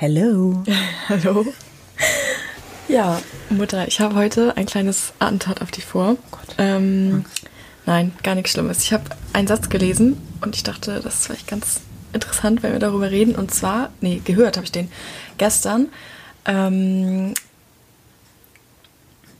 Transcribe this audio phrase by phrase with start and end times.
[0.00, 0.64] Hello.
[1.10, 1.44] Hallo.
[2.88, 3.20] Ja,
[3.50, 6.12] Mutter, ich habe heute ein kleines Attentat auf dich vor.
[6.12, 6.54] Oh Gott.
[6.56, 7.26] Ähm,
[7.84, 8.82] nein, gar nichts Schlimmes.
[8.82, 9.04] Ich habe
[9.34, 11.82] einen Satz gelesen und ich dachte, das ist vielleicht ganz
[12.14, 13.34] interessant, wenn wir darüber reden.
[13.34, 14.90] Und zwar, nee, gehört habe ich den
[15.36, 15.90] gestern
[16.46, 17.34] ähm,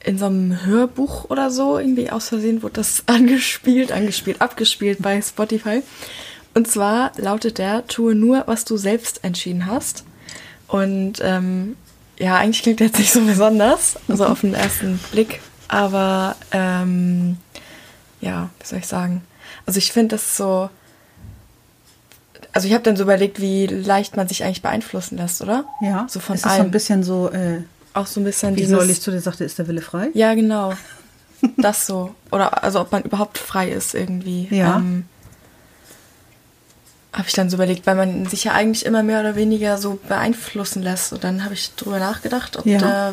[0.04, 5.22] in so einem Hörbuch oder so, irgendwie aus Versehen wurde das angespielt, angespielt, abgespielt bei
[5.22, 5.82] Spotify.
[6.52, 10.04] Und zwar lautet der, tue nur, was du selbst entschieden hast.
[10.70, 11.76] Und ähm,
[12.18, 15.40] ja, eigentlich klingt jetzt nicht so besonders, also auf den ersten Blick.
[15.68, 17.38] Aber ähm,
[18.20, 19.22] ja, wie soll ich sagen?
[19.66, 20.70] Also ich finde das so.
[22.52, 25.64] Also ich habe dann so überlegt, wie leicht man sich eigentlich beeinflussen lässt, oder?
[25.80, 26.06] Ja.
[26.08, 26.68] So von ist das so allem.
[26.68, 27.62] ein bisschen so, äh,
[27.94, 30.08] Auch so ein bisschen wie neulich zu dir sagte, ist der Wille frei?
[30.14, 30.74] Ja, genau.
[31.56, 32.14] Das so.
[32.30, 34.46] Oder also ob man überhaupt frei ist irgendwie.
[34.50, 34.76] Ja.
[34.76, 35.06] Ähm,
[37.12, 39.98] habe ich dann so überlegt, weil man sich ja eigentlich immer mehr oder weniger so
[40.08, 41.12] beeinflussen lässt.
[41.12, 42.78] Und dann habe ich drüber nachgedacht, ob Ja.
[42.78, 43.12] der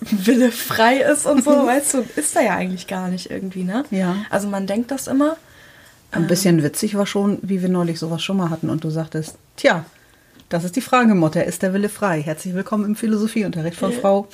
[0.00, 3.84] Wille frei ist und so, weißt du, ist er ja eigentlich gar nicht irgendwie, ne?
[3.90, 4.16] Ja.
[4.30, 5.36] Also man denkt das immer.
[6.10, 9.36] Ein bisschen witzig war schon, wie wir neulich sowas schon mal hatten und du sagtest,
[9.56, 9.84] tja,
[10.48, 12.22] das ist die Frage, Mutter, ist der Wille frei?
[12.22, 13.98] Herzlich willkommen im Philosophieunterricht von Ja.
[14.00, 14.28] Frau.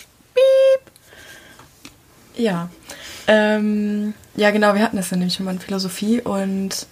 [2.36, 2.69] Ja.
[3.27, 6.86] Ähm, ja, genau, wir hatten das ja nämlich immer in Philosophie und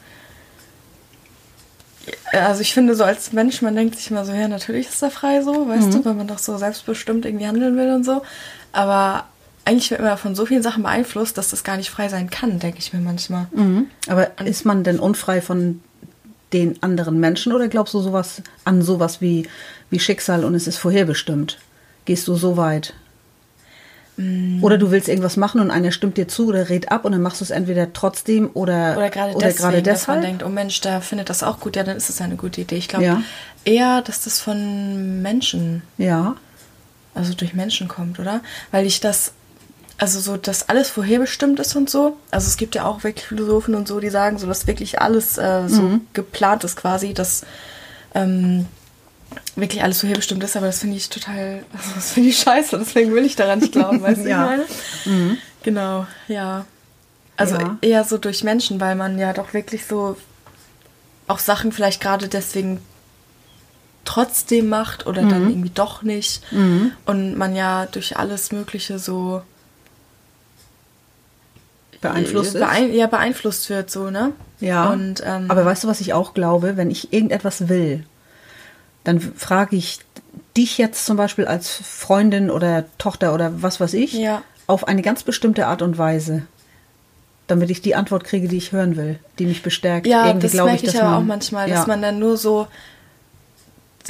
[2.33, 5.11] also ich finde so als Mensch, man denkt sich immer so, ja, natürlich ist er
[5.11, 8.22] frei so, weißt du, weil man doch so selbstbestimmt irgendwie handeln will und so.
[8.72, 9.27] Aber
[9.64, 12.59] eigentlich wird man von so vielen Sachen beeinflusst, dass das gar nicht frei sein kann,
[12.59, 13.47] denke ich mir manchmal.
[13.53, 13.86] Mhm.
[14.09, 15.81] Aber ist man denn unfrei von
[16.53, 19.48] den anderen Menschen oder glaubst du sowas an sowas wie,
[19.91, 21.59] wie Schicksal und es ist vorherbestimmt?
[22.05, 22.94] Gehst du so weit?
[24.61, 27.23] Oder du willst irgendwas machen und einer stimmt dir zu oder redet ab und dann
[27.23, 30.23] machst du es entweder trotzdem oder, Oder gerade oder deswegen, gerade dass man deshalb?
[30.23, 32.77] denkt, oh Mensch, der findet das auch gut, ja, dann ist es eine gute Idee.
[32.77, 33.23] Ich glaube Ja.
[33.65, 36.37] eher, dass das von Menschen Ja,
[37.15, 38.43] also durch Menschen kommt, oder?
[38.71, 39.33] Weil ich das,
[39.99, 42.17] also so, dass alles vorherbestimmt ist und so.
[42.31, 45.39] Also es gibt ja auch wirklich Philosophen und so, die sagen, so dass wirklich alles
[45.39, 46.01] äh, so Mhm.
[46.12, 47.45] geplant ist quasi, dass
[48.15, 48.67] ähm,
[49.56, 53.12] wirklich alles vorherbestimmt ist, aber das finde ich total, also das finde ich scheiße, deswegen
[53.15, 54.44] will ich daran nicht glauben, weißt du, Ja.
[54.47, 55.38] meine?
[55.62, 56.65] Genau, ja.
[57.37, 57.78] Also Ja.
[57.81, 60.16] eher so durch Menschen, weil man ja doch wirklich so
[61.28, 62.81] auch Sachen vielleicht gerade deswegen
[64.04, 66.42] trotzdem macht oder dann irgendwie doch nicht.
[67.06, 69.42] Und man ja durch alles Mögliche so
[72.00, 74.32] beeinflusst beein ja, beeinflusst wird, so, ne?
[74.60, 74.91] Ja.
[74.91, 76.76] Und, ähm, Aber weißt du, was ich auch glaube?
[76.76, 78.04] Wenn ich irgendetwas will,
[79.05, 79.99] dann frage ich
[80.57, 84.43] dich jetzt zum Beispiel als Freundin oder Tochter oder was weiß ich Ja.
[84.67, 86.43] auf eine ganz bestimmte Art und Weise,
[87.47, 90.07] damit ich die Antwort kriege, die ich hören will, die mich bestärkt.
[90.07, 91.75] Ja, Irgendwie das merke ich, dass aber man- auch manchmal, ja.
[91.77, 92.67] dass man dann nur so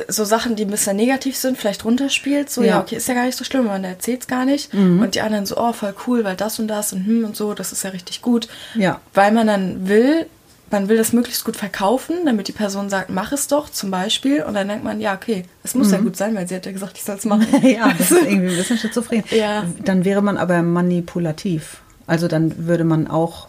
[0.09, 2.49] so Sachen, die ein bisschen negativ sind, vielleicht runterspielt.
[2.49, 2.75] So, ja, Ja.
[2.77, 2.81] Mhm.
[2.83, 4.73] okay, ist ja gar nicht so schlimm, man erzählt es gar nicht.
[4.73, 7.53] Und die anderen so, oh, voll cool, weil das und das und hm und so,
[7.53, 8.49] das ist ja richtig gut.
[8.75, 9.03] Ja.
[9.13, 10.25] Weil man dann will,
[10.73, 14.43] man will das möglichst gut verkaufen, damit die Person sagt, mach es doch, zum Beispiel.
[14.43, 16.73] Und dann denkt man, ja, okay, es muss ja gut sein, weil sie hat ja
[16.73, 17.47] gesagt, ich soll es machen.
[17.53, 17.67] Mhm.
[17.69, 19.23] ja, das ist irgendwie ein bisschen schizophren.
[19.31, 19.65] Ja.
[19.85, 21.83] Dann wäre man aber manipulativ.
[22.07, 23.49] Also dann würde man auch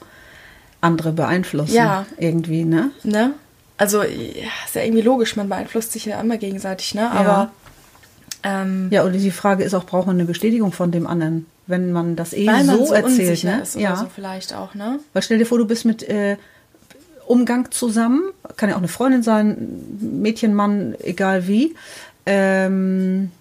[0.81, 1.73] andere beeinflussen.
[1.73, 2.05] Ja.
[2.17, 2.91] Irgendwie, ne?
[3.03, 3.33] Ne?
[3.77, 7.09] Also, ja, ist ja irgendwie logisch, man beeinflusst sich ja immer gegenseitig, ne?
[7.09, 7.51] Aber
[8.43, 11.91] ähm, Ja, oder die Frage ist auch, braucht man eine Bestätigung von dem anderen, wenn
[11.91, 13.63] man das eh weil man so, so, erzählt, ne?
[13.77, 13.95] ja.
[13.95, 14.99] so vielleicht auch, ne?
[15.13, 16.37] Weil stell dir vor, du bist mit äh,
[17.25, 18.21] Umgang zusammen,
[18.57, 19.57] kann ja auch eine Freundin sein,
[19.99, 21.75] Mädchen, Mann, egal wie.
[22.25, 23.31] Ähm,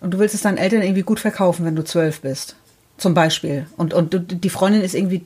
[0.00, 2.56] und du willst es deinen Eltern irgendwie gut verkaufen, wenn du zwölf bist.
[2.96, 3.66] Zum Beispiel.
[3.76, 5.24] Und, und die Freundin ist irgendwie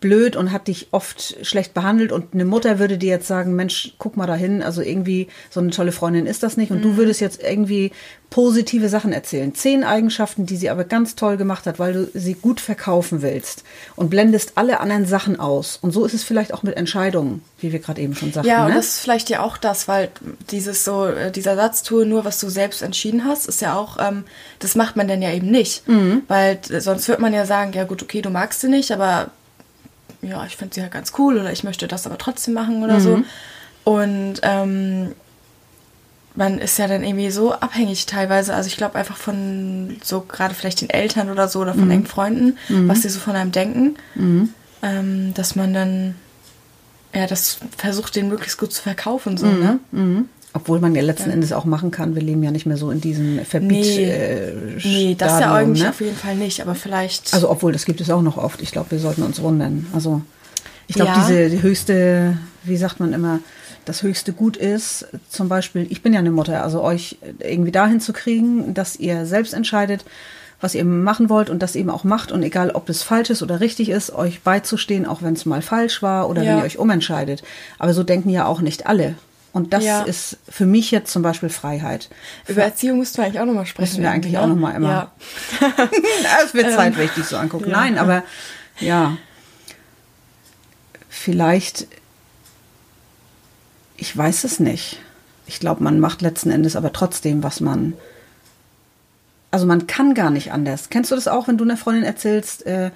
[0.00, 3.94] blöd und hat dich oft schlecht behandelt und eine Mutter würde dir jetzt sagen, Mensch,
[3.98, 7.20] guck mal dahin, also irgendwie so eine tolle Freundin ist das nicht und du würdest
[7.20, 7.90] jetzt irgendwie
[8.30, 9.54] positive Sachen erzählen.
[9.54, 13.64] Zehn Eigenschaften, die sie aber ganz toll gemacht hat, weil du sie gut verkaufen willst
[13.96, 15.78] und blendest alle anderen Sachen aus.
[15.80, 18.48] Und so ist es vielleicht auch mit Entscheidungen, wie wir gerade eben schon sagten.
[18.48, 18.76] Ja, und ne?
[18.76, 20.10] das ist vielleicht ja auch das, weil
[20.50, 23.96] dieses so, äh, dieser Satz, tue nur, was du selbst entschieden hast, ist ja auch,
[23.98, 24.24] ähm,
[24.58, 25.88] das macht man dann ja eben nicht.
[25.88, 26.22] Mhm.
[26.28, 29.30] Weil äh, sonst wird man ja sagen, ja gut, okay, du magst sie nicht, aber
[30.22, 32.94] ja, ich finde sie halt ganz cool oder ich möchte das aber trotzdem machen oder
[32.96, 33.00] Mhm.
[33.00, 33.22] so.
[33.84, 35.12] Und ähm,
[36.34, 40.54] man ist ja dann irgendwie so abhängig teilweise, also ich glaube einfach von so gerade
[40.54, 41.78] vielleicht den Eltern oder so oder Mhm.
[41.80, 43.96] von engen Freunden, was sie so von einem denken,
[44.82, 46.14] ähm, dass man dann
[47.14, 49.80] ja das versucht, den möglichst gut zu verkaufen, so, ne?
[50.54, 53.00] Obwohl man ja letzten Endes auch machen kann, wir leben ja nicht mehr so in
[53.00, 53.70] diesem Verbiet.
[53.70, 54.52] Nee, äh,
[54.82, 55.90] nee, das ja eigentlich ne?
[55.90, 57.34] auf jeden Fall nicht, aber vielleicht.
[57.34, 58.62] Also obwohl, das gibt es auch noch oft.
[58.62, 59.86] Ich glaube, wir sollten uns wundern.
[59.92, 60.22] Also
[60.86, 61.18] Ich glaube, Ja.
[61.20, 63.40] diese die höchste, wie sagt man immer,
[63.84, 68.00] das höchste Gut ist, zum Beispiel, ich bin ja eine Mutter, also euch irgendwie dahin
[68.00, 70.04] zu kriegen, dass ihr selbst entscheidet,
[70.62, 73.42] was ihr machen wollt und das eben auch macht und egal, ob es falsch ist
[73.42, 76.52] oder richtig ist, euch beizustehen, auch wenn es mal falsch war oder Ja.
[76.52, 77.42] wenn ihr euch umentscheidet.
[77.78, 79.14] Aber so denken ja auch nicht alle.
[79.52, 80.02] Und das Ja.
[80.02, 82.10] ist für mich jetzt zum Beispiel Freiheit.
[82.46, 83.90] Über Erziehung müssten wir eigentlich auch nochmal sprechen.
[83.92, 84.88] Müssen wir eigentlich irgendwie, auch noch mal immer.
[84.88, 85.12] Ja.
[86.44, 87.64] Es wird Zeit, wenn ich dich so angucke.
[87.64, 87.76] Ähm, ja.
[87.76, 88.22] Nein, aber
[88.78, 89.16] ja,
[91.08, 91.86] vielleicht,
[93.96, 95.00] ich weiß es nicht.
[95.46, 97.94] Ich glaube, man macht letzten Endes aber trotzdem, was man.
[99.50, 100.90] Also man kann gar nicht anders.
[100.90, 102.90] Kennst du das auch, wenn du einer Freundin erzählst, äh,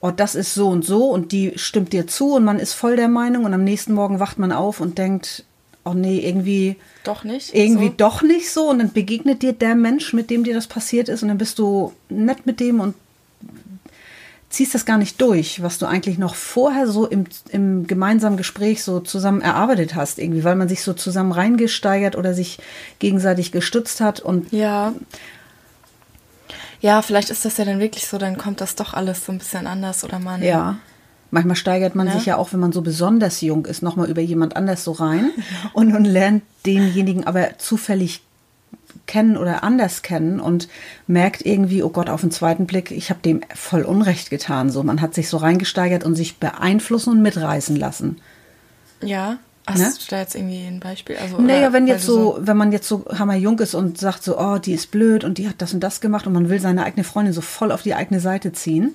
[0.00, 2.94] oh, das ist so und so und die stimmt dir zu und man ist voll
[2.94, 5.44] der Meinung und am nächsten Morgen wacht man auf und denkt,
[5.90, 7.54] oh nee, irgendwie Doch nicht?
[7.54, 7.94] irgendwie so?
[7.96, 11.22] doch nicht so und dann begegnet dir der Mensch, mit dem dir das passiert ist
[11.22, 12.94] und dann bist du nett mit dem und
[14.50, 18.82] ziehst das gar nicht durch, was du eigentlich noch vorher so im, im gemeinsamen Gespräch
[18.82, 22.58] so zusammen erarbeitet hast, irgendwie, weil man sich so zusammen reingesteigert oder sich
[22.98, 24.92] gegenseitig gestützt hat und Ja.
[26.82, 29.38] Ja, vielleicht ist das ja dann wirklich so, dann kommt das doch alles so ein
[29.38, 30.42] bisschen anders oder man.
[30.42, 30.78] ja.
[31.30, 32.12] Manchmal steigert man Ne?
[32.14, 35.30] sich ja auch, wenn man so besonders jung ist, nochmal über jemand anders so rein
[35.72, 38.22] und, und lernt denjenigen aber zufällig
[39.06, 40.68] kennen oder anders kennen und
[41.06, 44.70] merkt irgendwie, oh Gott, auf den zweiten Blick, ich habe dem voll Unrecht getan.
[44.70, 48.20] So, man hat sich so reingesteigert und sich beeinflussen und mitreißen lassen.
[49.02, 49.38] Ja.
[49.66, 49.88] Hast Ne?
[49.90, 51.16] du da jetzt irgendwie ein Beispiel?
[51.16, 54.22] Also, Naja, oder wenn jetzt du so, wenn man jetzt so hammerjung ist und sagt
[54.24, 56.60] so, oh, die ist blöd und die hat das und das gemacht und man will
[56.60, 58.94] seine eigene Freundin so voll auf die eigene Seite ziehen.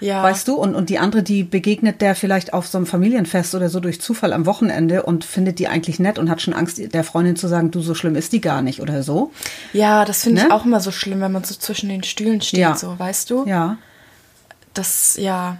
[0.00, 0.22] Ja.
[0.22, 0.54] Weißt du?
[0.54, 4.00] Und, und die andere, die begegnet der vielleicht auf so einem Familienfest oder so durch
[4.00, 7.48] Zufall am Wochenende und findet die eigentlich nett und hat schon Angst, der Freundin zu
[7.48, 9.30] sagen, du, so schlimm ist die gar nicht oder so.
[9.74, 10.54] Ja, das finde ich Ne?
[10.54, 12.74] auch immer so schlimm, wenn man so zwischen den Stühlen steht, Ja.
[12.76, 13.46] so, weißt du?
[13.46, 13.76] Ja.
[14.74, 15.58] Das, ja,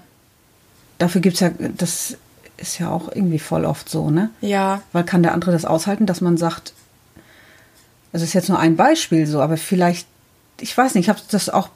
[0.99, 2.17] Dafür gibt's ja, das
[2.59, 4.29] ist ja auch irgendwie voll oft so, ne?
[4.43, 6.75] ja, Weil kann der andere das aushalten, dass man sagt,
[8.13, 10.07] also ist jetzt nur ein Beispiel so, aber vielleicht,
[10.61, 11.69] ich weiß nicht, ich habe das auch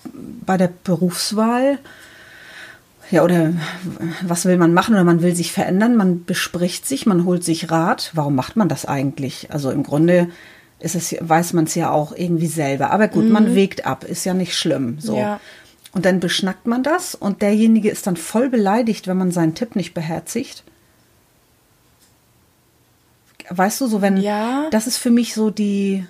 [0.45, 1.79] bei der Berufswahl,
[3.11, 3.53] ja, oder
[4.23, 7.71] was will man machen oder man will sich verändern, man bespricht sich, man holt sich
[7.71, 8.11] Rat.
[8.15, 9.53] Warum macht man das eigentlich?
[9.53, 10.29] Also im Grunde
[10.79, 12.91] ist es, weiß man es ja auch irgendwie selber.
[12.91, 14.99] Aber gut, man wägt ab, ist ja nicht schlimm.
[15.01, 15.17] So.
[15.17, 15.41] Ja.
[15.93, 19.77] Und dann beschnackt man das und derjenige ist dann voll beleidigt, wenn man seinen Tipp
[19.77, 20.65] nicht beherzigt.
[23.49, 24.69] Weißt du, so wenn, Ja.
[24.71, 26.05] das ist für mich so die,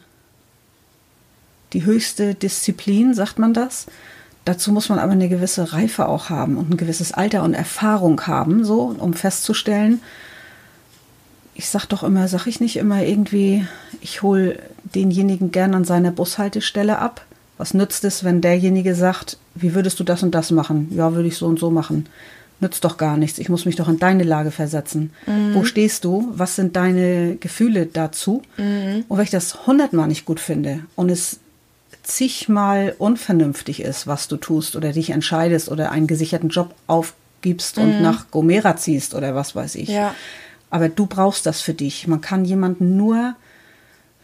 [1.73, 3.87] die höchste Disziplin, sagt man das.
[4.45, 8.21] Dazu muss man aber eine gewisse Reife auch haben und ein gewisses Alter und Erfahrung
[8.27, 10.01] haben, so, um festzustellen,
[11.55, 13.65] ich sag doch immer, sag ich nicht immer irgendwie,
[14.01, 17.25] ich hole denjenigen gern an seiner Bushaltestelle ab.
[17.57, 20.89] Was nützt es, wenn derjenige sagt, wie würdest du das und das machen?
[20.91, 22.07] Ja, würde ich so und so machen.
[22.59, 23.39] Nützt doch gar nichts.
[23.39, 25.13] Ich muss mich doch in deine Lage versetzen.
[25.53, 26.33] Wo stehst du?
[26.35, 28.43] Was sind deine Gefühle dazu?
[29.09, 31.39] Und wenn ich das hundertmal nicht gut finde und es
[32.05, 38.01] zigmal unvernünftig ist, was du tust oder dich entscheidest oder einen gesicherten Job aufgibst und
[38.03, 39.89] nach Gomera ziehst oder was weiß ich.
[39.89, 40.15] Ja.
[40.71, 42.07] Aber du brauchst das für dich.
[42.07, 43.35] Man kann jemanden nur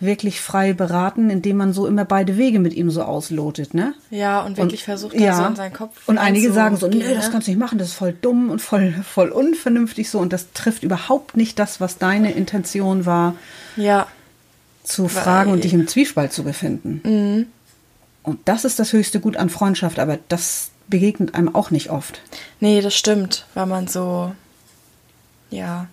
[0.00, 3.92] wirklich frei beraten, indem man so immer beide Wege mit ihm so auslotet, ne?
[4.10, 5.36] ja, und wirklich versucht, da ja.
[5.36, 7.32] so in seinen Kopf Und einige sagen so, nee, reinzugehen, das ne?
[7.32, 10.18] kannst du nicht machen, das ist voll dumm und voll, voll unvernünftig so.
[10.18, 13.34] Und das trifft überhaupt nicht das, was deine Intention war,
[13.76, 14.06] Ja,
[14.82, 17.46] zu Weil- fragen und dich im Zwiespalt zu befinden.
[18.30, 22.20] Und das ist das höchste Gut an Freundschaft, aber das begegnet einem auch nicht oft.
[22.60, 24.32] nee, das stimmt, weil man so,
[25.50, 25.88] ja.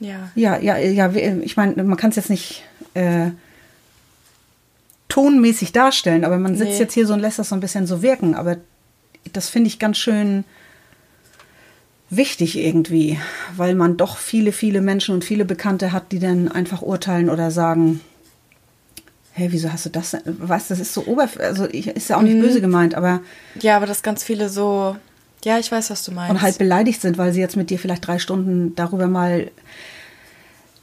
[0.00, 2.62] Ja, Ja, ja, ja, ich meine, man kann es jetzt nicht
[2.94, 3.30] äh,
[5.08, 6.78] tonmäßig darstellen, aber man sitzt Nee.
[6.78, 8.34] jetzt hier so und lässt das so ein bisschen so wirken.
[8.34, 8.56] Aber
[9.32, 10.44] das finde ich ganz schön
[12.10, 13.18] wichtig irgendwie,
[13.56, 17.50] weil man doch viele, viele Menschen und viele Bekannte hat, die dann einfach urteilen oder
[17.50, 18.00] sagen,
[19.38, 20.10] hey, wieso hast du das?
[20.10, 22.28] denn?" Weißt, du, das ist so oberf, also ich, ist ja auch Mhm.
[22.28, 23.20] nicht böse gemeint, aber
[23.60, 24.96] ja, aber dass ganz viele so,
[25.44, 26.30] ja, ich weiß, was du meinst.
[26.30, 29.50] und halt beleidigt sind, weil sie jetzt mit dir vielleicht drei Stunden darüber mal,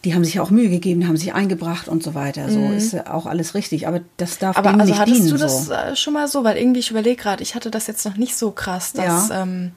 [0.04, 2.50] die haben sich ja auch Mühe gegeben, die haben sich eingebracht und so weiter.
[2.52, 4.68] So ist ja auch alles richtig, aber das darf Mhm.
[4.68, 5.30] aber also nicht hattest dienen.
[5.32, 5.74] du das so.
[5.74, 6.44] äh, schon mal so?
[6.44, 9.42] Weil irgendwie, ich überlege gerade, ich hatte das jetzt noch nicht so krass, dass, Ja.
[9.42, 9.72] ähm,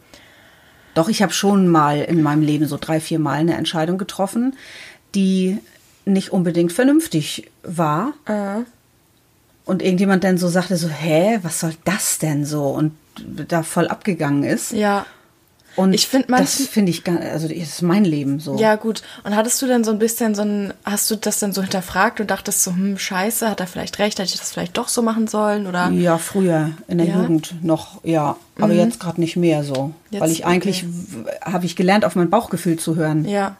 [0.94, 4.54] Doch, ich habe schon mal in meinem Leben so drei, vier Mal eine Entscheidung getroffen,
[5.14, 5.58] die
[6.12, 8.12] nicht unbedingt vernünftig war.
[8.26, 8.62] äh,
[9.64, 12.64] Und irgendjemand dann so sagte so, hä, was soll das denn so?
[12.68, 12.92] Und
[13.48, 14.72] da voll abgegangen ist.
[14.72, 15.06] ja.
[15.76, 18.58] Und Ich find das finde ich, gar- also das ist mein Leben so.
[18.58, 19.02] Ja, gut.
[19.22, 22.18] Und hattest du denn so ein bisschen so ein, hast du das dann so hinterfragt
[22.20, 25.02] und dachtest so, hm, scheiße, hat er vielleicht recht, hätte ich das vielleicht doch so
[25.02, 25.68] machen sollen?
[25.68, 25.90] Oder?
[25.90, 27.14] Ja, früher in der Ja?
[27.18, 27.22] Mhm.
[27.22, 28.36] Jugend noch, ja.
[28.58, 29.92] Aber jetzt gerade nicht mehr so.
[30.10, 33.54] Jetzt, Weil ich eigentlich, w- habe ich gelernt, auf mein Bauchgefühl zu hören, Ja.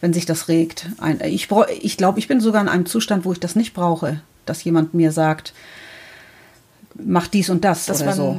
[0.00, 0.86] Wenn sich das regt.
[0.98, 1.48] Ein, ich
[1.80, 4.94] ich glaube, ich bin sogar in einem Zustand, wo ich das nicht brauche, dass jemand
[4.94, 5.52] mir sagt,
[6.94, 8.38] mach dies und das Dass oder man so.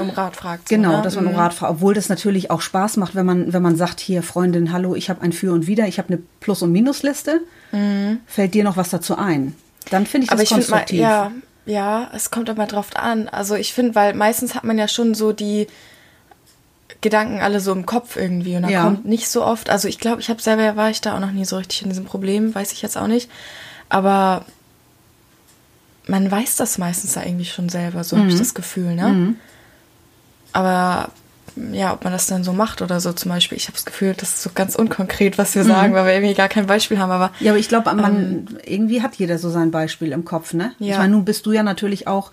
[0.00, 0.68] um Rat fragt.
[0.68, 1.02] Genau, ne?
[1.02, 1.38] dass man um Mhm.
[1.38, 1.72] Rat fragt.
[1.72, 5.10] Obwohl das natürlich auch Spaß macht, wenn man, wenn man sagt, hier, Freundin, hallo, ich
[5.10, 7.40] habe ein Für und Wider, ich habe eine Plus- und Minusliste.
[8.26, 9.54] Fällt dir noch was dazu ein?
[9.90, 10.34] Dann finde ich das Mhm.
[10.34, 11.00] Aber ich finde mal, konstruktiv.
[11.00, 11.32] ja,
[11.66, 13.28] ja, es kommt immer drauf an.
[13.28, 15.66] Also ich finde, weil meistens hat man ja schon so die
[17.02, 18.82] Gedanken alle so im Kopf irgendwie und da Ja.
[18.82, 19.70] kommt nicht so oft.
[19.70, 21.88] Also ich glaube, ich habe selber war ich da auch noch nie so richtig in
[21.88, 23.30] diesem Problem, weiß ich jetzt auch nicht.
[23.88, 24.44] Aber
[26.06, 28.32] man weiß das meistens ja irgendwie schon selber, so habe Mhm.
[28.32, 29.34] ich das Gefühl, ne?
[30.52, 31.10] Aber
[31.72, 34.14] ja, ob man das dann so macht oder so zum Beispiel, ich habe das Gefühl,
[34.16, 37.10] das ist so ganz unkonkret, was wir sagen, weil wir irgendwie gar kein Beispiel haben,
[37.10, 40.72] aber Ja, aber ich glaube, man irgendwie hat jeder so sein Beispiel im Kopf, ne?
[40.78, 40.92] Ja.
[40.92, 42.30] Ich meine, nun bist du ja natürlich auch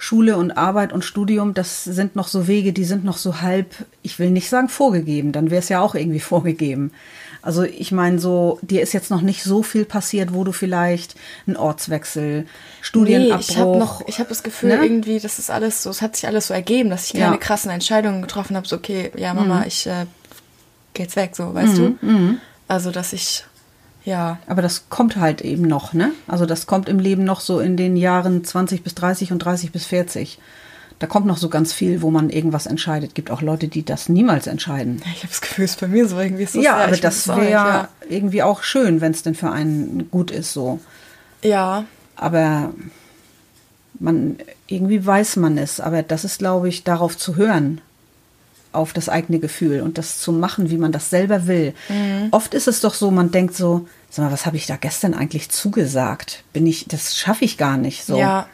[0.00, 3.74] Schule und Arbeit und Studium, das sind noch so Wege, die sind noch so halb,
[4.02, 6.92] ich will nicht sagen vorgegeben, dann wäre es ja auch irgendwie vorgegeben.
[7.42, 11.14] Also ich meine so, dir ist jetzt noch nicht so viel passiert, wo du vielleicht
[11.46, 12.46] einen Ortswechsel,
[12.80, 13.36] Studienabbruch.
[13.38, 14.82] Nee, ich habe noch, ich habe das Gefühl, ne?
[14.84, 17.30] irgendwie, das ist alles so, es hat sich alles so ergeben, dass ich keine Ja.
[17.32, 17.40] Mhm.
[17.40, 20.06] krassen Entscheidungen getroffen habe, so, okay, ja, Mama, ich äh,
[20.96, 21.98] jetzt weg, so, weißt du?
[22.66, 23.44] Also, dass ich,
[24.08, 26.12] ja, Aber das kommt halt eben noch, ne?
[26.26, 29.70] Also das kommt im Leben noch so in den Jahren 20 bis 30 und 30
[29.70, 30.38] bis 40.
[30.98, 33.14] Da kommt noch so ganz viel, wo man irgendwas entscheidet.
[33.14, 35.02] Gibt auch Leute, die das niemals entscheiden.
[35.12, 37.28] ich habe das Gefühl, es ist bei mir so irgendwie so ja, sehr, aber das
[37.28, 40.80] wäre ja irgendwie auch schön, wenn es denn für einen gut ist so.
[41.42, 41.84] ja.
[42.16, 42.72] Aber
[44.00, 44.38] man
[44.68, 45.80] irgendwie weiß man es.
[45.80, 47.82] Aber das ist, glaube ich, darauf zu hören,
[48.72, 51.74] auf das eigene Gefühl und das zu machen, wie man das selber will.
[51.88, 52.28] Mhm.
[52.30, 55.14] Oft ist es doch so, man denkt so, sag mal, was habe ich da gestern
[55.14, 56.44] eigentlich zugesagt?
[56.52, 58.18] Bin ich, das schaffe ich gar nicht so.
[58.18, 58.46] Ja.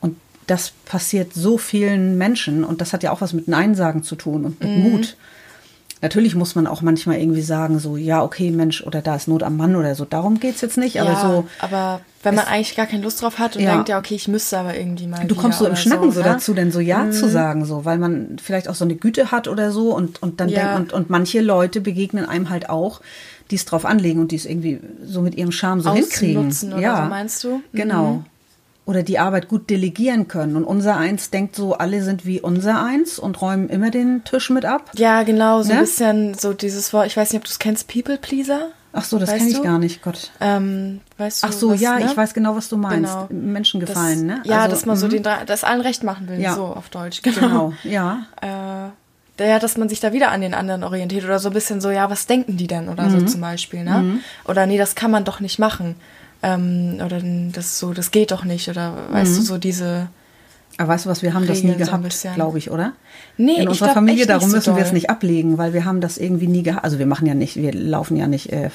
[0.00, 0.16] Und
[0.46, 4.16] das passiert so vielen Menschen und das hat ja auch was mit Nein sagen zu
[4.16, 4.90] tun und mit Mhm.
[4.90, 5.16] Mut.
[6.00, 9.44] Natürlich muss man auch manchmal irgendwie sagen, so, ja, okay, Mensch, oder da ist Not
[9.44, 10.04] am Mann oder so.
[10.04, 13.38] Darum geht's jetzt nicht, aber ja, so, aber wenn man eigentlich gar keine Lust drauf
[13.38, 13.72] hat und Ja.
[13.74, 15.26] denkt, ja, okay, ich müsste aber irgendwie mal.
[15.26, 16.24] Du kommst so im Schnacken so, ne?
[16.26, 19.48] dazu, denn so Ja zu sagen, so, weil man vielleicht auch so eine Güte hat
[19.48, 20.60] oder so und, und dann Ja.
[20.60, 23.00] denkt, und, und manche Leute begegnen einem halt auch,
[23.50, 26.46] die es drauf anlegen und die es irgendwie so mit ihrem Charme so hinkriegen.
[26.74, 27.48] Oder so, meinst du?
[27.56, 27.62] Mhm.
[27.72, 28.24] Genau.
[28.84, 30.56] Oder die Arbeit gut delegieren können.
[30.56, 34.50] Und unser Eins denkt so, alle sind wie unser Eins und räumen immer den Tisch
[34.50, 34.90] mit ab.
[34.96, 35.74] Ja, genau, so Ne?
[35.78, 38.70] ein bisschen so dieses Wort, ich weiß nicht, ob du es kennst, People Pleaser.
[38.94, 39.62] Ach so, das kenne ich du?
[39.62, 40.30] gar nicht, Gott.
[40.40, 42.04] Ähm, weißt du, Ach so, was, ja, ne?
[42.06, 43.10] ich weiß genau, was du meinst.
[43.10, 43.26] Genau.
[43.30, 44.42] Menschen Das- gefallen, ne?
[44.44, 45.10] Ja, Also, dass man so mhm.
[45.10, 46.54] den, drei- das allen recht machen will, Ja.
[46.54, 48.26] so auf Deutsch, Genau, ja.
[48.42, 48.90] Äh,
[49.44, 51.90] ja, dass man sich da wieder an den anderen orientiert oder so ein bisschen so,
[51.90, 53.20] ja, was denken die denn oder Mhm.
[53.20, 54.20] so zum Beispiel, ne?
[54.44, 55.96] Oder nee, das kann man doch nicht machen.
[56.44, 57.20] Ähm, oder
[57.52, 59.36] das so, das geht doch nicht oder weißt Mhm.
[59.36, 60.08] du, so diese.
[60.78, 62.92] Aber weißt du was, wir haben das nie gehabt, glaube ich, oder?
[63.36, 65.84] Nee, In unserer Familie, echt darum nicht so müssen wir es nicht ablegen, weil wir
[65.84, 66.84] haben das irgendwie nie gehabt.
[66.84, 68.70] Also wir machen ja nicht, wir laufen ja nicht äh,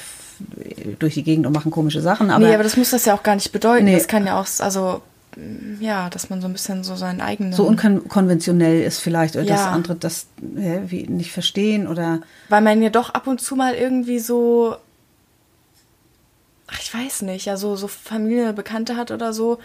[0.98, 3.22] durch die Gegend und machen komische Sachen, aber, nee, aber das muss das ja auch
[3.24, 3.86] gar nicht bedeuten.
[3.86, 3.94] Nee.
[3.94, 5.02] Das kann ja auch, also,
[5.36, 7.52] mm, ja, dass man so ein bisschen so seinen eigenen.
[7.52, 9.70] so unkonventionell ist vielleicht, oder dass Ja.
[9.70, 10.26] andere das
[10.56, 14.76] äh, wie nicht verstehen oder Weil man ja doch ab und zu mal irgendwie so,
[16.68, 19.58] ach, ich weiß nicht, ja, so, so Familie, Bekannte hat oder so,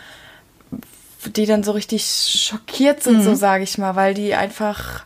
[1.30, 3.24] die dann so richtig schockiert sind, Mhm.
[3.24, 5.03] so sage ich mal, weil die einfach,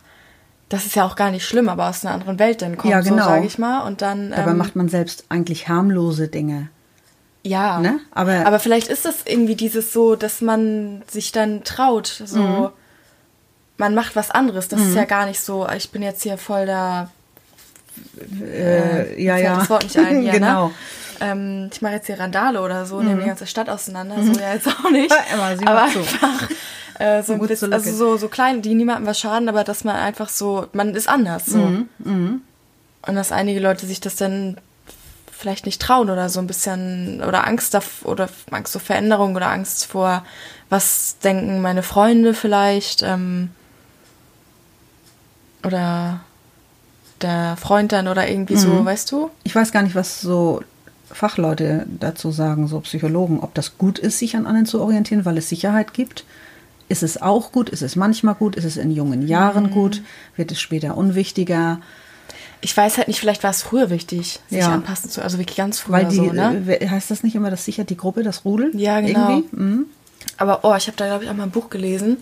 [0.68, 3.00] das ist ja auch gar nicht schlimm, aber aus einer anderen Welt dann kommen, Ja,
[3.00, 3.22] genau.
[3.24, 3.86] so sage ich mal.
[3.86, 4.30] Und dann.
[4.30, 6.68] dabei ähm, macht man selbst eigentlich harmlose Dinge.
[7.44, 8.00] Ja, Ne?
[8.10, 12.68] Aber- aber vielleicht ist das irgendwie dieses so, dass man sich dann traut, so Mhm.
[13.78, 14.68] man macht was anderes.
[14.68, 17.10] Das ist ja gar nicht so, ich bin jetzt hier voll der
[18.42, 19.56] Äh, ja, ja.
[19.58, 20.68] das Wort nicht ein hier, genau.
[20.68, 20.74] ne?
[21.20, 24.54] Ähm, ich mache jetzt hier Randale oder so, nehme die ganze Stadt auseinander, so ja
[24.54, 25.10] jetzt auch nicht.
[25.10, 25.98] Ja, Emma, sieh aber zu.
[26.00, 26.48] einfach
[26.98, 29.96] äh, so ein bisschen, also so, so klein, die niemandem was schaden, aber dass man
[29.96, 31.72] einfach so, man ist anders so.
[31.98, 32.42] Mhm,
[33.06, 34.56] Und dass einige Leute sich das dann
[35.32, 39.48] vielleicht nicht trauen oder so ein bisschen oder Angst davor oder Angst vor Veränderung oder
[39.50, 40.24] Angst vor
[40.68, 43.50] was denken meine Freunde vielleicht ähm,
[45.64, 46.20] oder
[47.22, 48.58] der Freund dann oder irgendwie Mhm.
[48.58, 49.30] so, weißt du?
[49.44, 50.62] Ich weiß gar nicht, was so
[51.12, 55.38] Fachleute dazu sagen, so Psychologen, ob das gut ist, sich an anderen zu orientieren, weil
[55.38, 56.24] es Sicherheit gibt.
[56.88, 57.68] Ist es auch gut?
[57.68, 58.56] Ist es manchmal gut?
[58.56, 59.70] Ist es in jungen Jahren Mhm.
[59.72, 60.02] gut?
[60.36, 61.80] Wird es später unwichtiger?
[62.60, 64.72] Ich weiß halt nicht, vielleicht war es früher wichtig, sich Ja.
[64.72, 66.62] anpassen zu, also wirklich ganz früher Weil die, so, ne?
[66.80, 68.70] äh, heißt das nicht immer, das sichert die Gruppe, das Rudel?
[68.74, 69.42] Ja, genau.
[69.52, 69.86] Mhm.
[70.36, 72.16] Aber oh, ich habe da glaube ich auch mal ein Buch gelesen.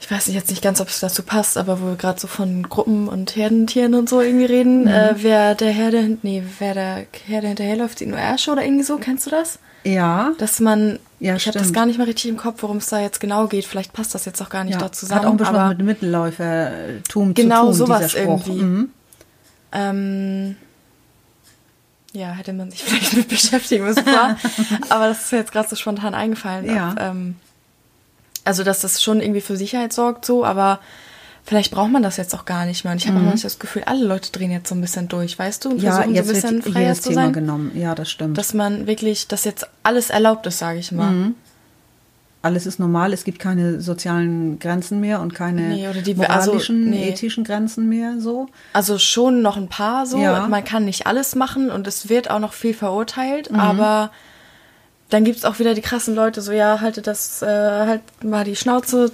[0.00, 2.62] Ich weiß jetzt nicht ganz, ob es dazu passt, aber wo wir gerade so von
[2.68, 4.88] Gruppen und Herdentieren und so irgendwie reden, Mhm.
[4.88, 8.96] äh, wer der Herde, nee, wer der Herde hinterherläuft, sieht nur Ärsche oder irgendwie so,
[8.98, 9.58] kennst du das?
[9.84, 10.32] Ja.
[10.38, 13.00] Dass man, Ja, ich habe das gar nicht mehr richtig im Kopf, worum es da
[13.00, 13.64] jetzt genau geht.
[13.64, 14.80] Vielleicht passt das jetzt auch gar nicht ja.
[14.80, 15.20] da zusammen.
[15.20, 18.46] Hat auch ein bisschen aber mit Mittelläufertum Genau, zu tun, sowas dieser Spruch.
[18.46, 18.62] irgendwie.
[18.64, 18.88] Mhm.
[19.72, 20.56] Ähm,
[22.12, 24.04] ja, hätte man sich vielleicht mit beschäftigen müssen.
[24.88, 26.66] Aber das ist jetzt gerade so spontan eingefallen.
[26.66, 26.92] Ja.
[26.92, 27.36] Ob, ähm,
[28.48, 30.80] also, dass das schon irgendwie für Sicherheit sorgt, so, aber
[31.44, 32.92] vielleicht braucht man das jetzt auch gar nicht mehr.
[32.92, 35.38] Und ich habe auch manchmal das Gefühl, alle Leute drehen jetzt so ein bisschen durch,
[35.38, 35.70] weißt du?
[35.70, 35.84] Und Mhm.
[35.84, 37.32] Ja, versuchen jetzt so ein bisschen wird freier zu Thema sein.
[37.32, 37.72] genommen.
[37.74, 38.36] Ja, das stimmt.
[38.36, 41.10] Dass man wirklich, dass jetzt alles erlaubt ist, sage ich mal.
[41.10, 41.34] Mhm.
[42.40, 46.88] Alles ist normal, es gibt keine sozialen Grenzen mehr und keine Nee, die- also, moralischen,
[46.90, 47.08] nee.
[47.08, 48.46] ethischen Grenzen mehr so.
[48.72, 50.18] Also schon noch ein paar so.
[50.18, 50.46] Ja.
[50.46, 53.58] Man kann nicht alles machen und es wird auch noch viel verurteilt, Mhm.
[53.58, 54.12] aber
[55.10, 58.44] dann gibt es auch wieder die krassen Leute, so ja, haltet das, äh, halt mal
[58.44, 59.10] die Schnauze,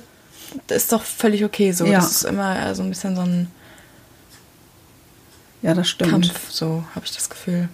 [0.67, 1.85] das ist doch völlig okay so.
[1.85, 1.95] Ja.
[2.01, 3.49] Das ist immer äh, so ein bisschen so ein
[5.63, 6.11] Ja, das stimmt.
[6.11, 7.69] Kampf, so habe ich das Gefühl.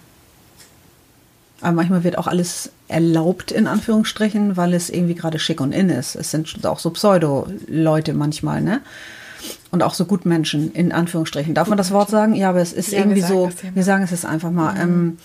[1.61, 5.89] Aber manchmal wird auch alles erlaubt, in Anführungsstrichen, weil es irgendwie gerade schick und in
[5.89, 6.15] ist.
[6.15, 8.81] Es sind auch so Pseudo-Leute manchmal, ne?
[9.69, 11.53] Und auch so Gutmenschen, in Anführungsstrichen.
[11.53, 12.33] Darf man das Wort sagen?
[12.35, 14.75] Ja, aber es ist Ja, irgendwie so, wir sagen es jetzt einfach mal.
[14.79, 15.17] Ähm,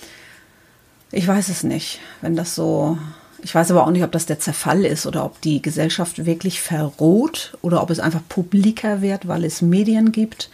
[1.12, 2.98] ich weiß es nicht, wenn das so.
[3.42, 6.60] Ich weiß aber auch nicht, ob das der Zerfall ist oder ob die Gesellschaft wirklich
[6.60, 10.50] verroht oder ob es einfach publiker wird, weil es Medien gibt.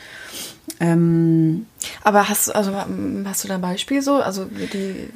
[0.80, 1.66] Ähm,
[2.02, 2.72] Aber hast, du- also,
[3.24, 4.16] hast du da ein Beispiel so?
[4.16, 5.08] Also die,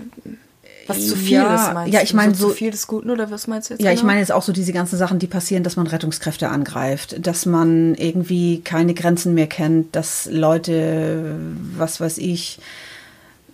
[0.86, 3.10] was zu viel Ja, ist, meinst ja, ich meine so, so- zu viel des Guten
[3.10, 4.06] oder was meinst du jetzt Ja, ich genau?
[4.06, 7.94] meine jetzt auch so diese ganzen Sachen, die passieren, dass man Rettungskräfte angreift, dass man
[7.96, 11.36] irgendwie keine Grenzen mehr kennt, dass Leute,
[11.76, 12.58] was weiß ich,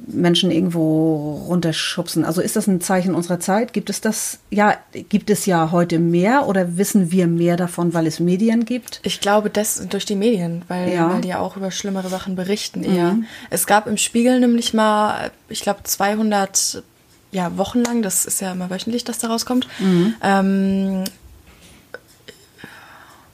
[0.06, 2.24] Menschen irgendwo runterschubsen.
[2.24, 3.72] Also ist das ein Zeichen unserer Zeit?
[3.72, 4.38] Gibt es das?
[4.50, 9.00] Ja, gibt es ja heute mehr oder wissen wir mehr davon, weil es Medien gibt?
[9.04, 11.06] Ich glaube, das durch die Medien, weil, Ja.
[11.08, 11.12] Mhm.
[11.14, 13.16] weil die ja auch über schlimmere Sachen berichten eher.
[13.50, 16.82] Es gab im Spiegel nämlich mal, ich glaube, 200
[17.30, 19.66] ja, Wochen lang, das ist ja immer wöchentlich, dass da rauskommt.
[19.78, 20.14] Mhm.
[20.22, 21.04] Ähm,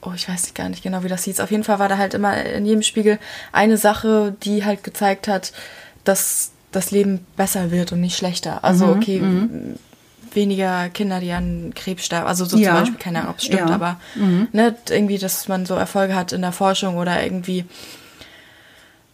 [0.01, 1.39] oh, ich weiß gar nicht genau, wie das hieß.
[1.39, 3.19] Auf jeden Fall war da halt immer in jedem Spiegel
[3.51, 5.51] eine Sache, die halt gezeigt hat,
[6.03, 8.63] dass das Leben besser wird und nicht schlechter.
[8.63, 9.21] Also, Mhm, okay,
[10.33, 12.27] weniger Kinder, die an Krebs sterben.
[12.27, 12.69] Also so Ja.
[12.69, 13.75] zum Beispiel, keine Ahnung, ob es stimmt, Ja.
[13.75, 13.99] aber
[14.51, 17.65] ne, irgendwie, dass man so Erfolge hat in der Forschung oder irgendwie,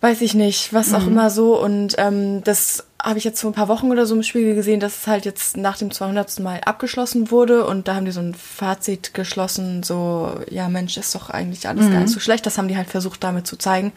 [0.02, 1.60] weiß ich nicht, was auch immer so.
[1.62, 4.80] Und ähm, das habe ich jetzt vor ein paar Wochen oder so im Spiegel gesehen,
[4.82, 6.40] dass es halt jetzt nach dem 200.
[6.42, 11.16] Mal abgeschlossen wurde und da haben die so ein Fazit geschlossen, so, ja Mensch, ist
[11.16, 12.46] doch eigentlich alles gar nicht so schlecht.
[12.46, 13.94] Das haben die halt versucht damit zu zeigen.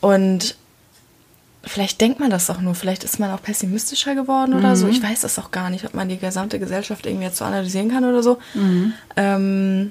[0.00, 0.56] Und
[1.66, 4.86] vielleicht denkt man das auch nur, vielleicht ist man auch pessimistischer geworden oder so.
[4.88, 7.90] Ich weiß das auch gar nicht, ob man die gesamte Gesellschaft irgendwie jetzt so analysieren
[7.90, 8.38] kann oder so.
[9.16, 9.90] Ähm,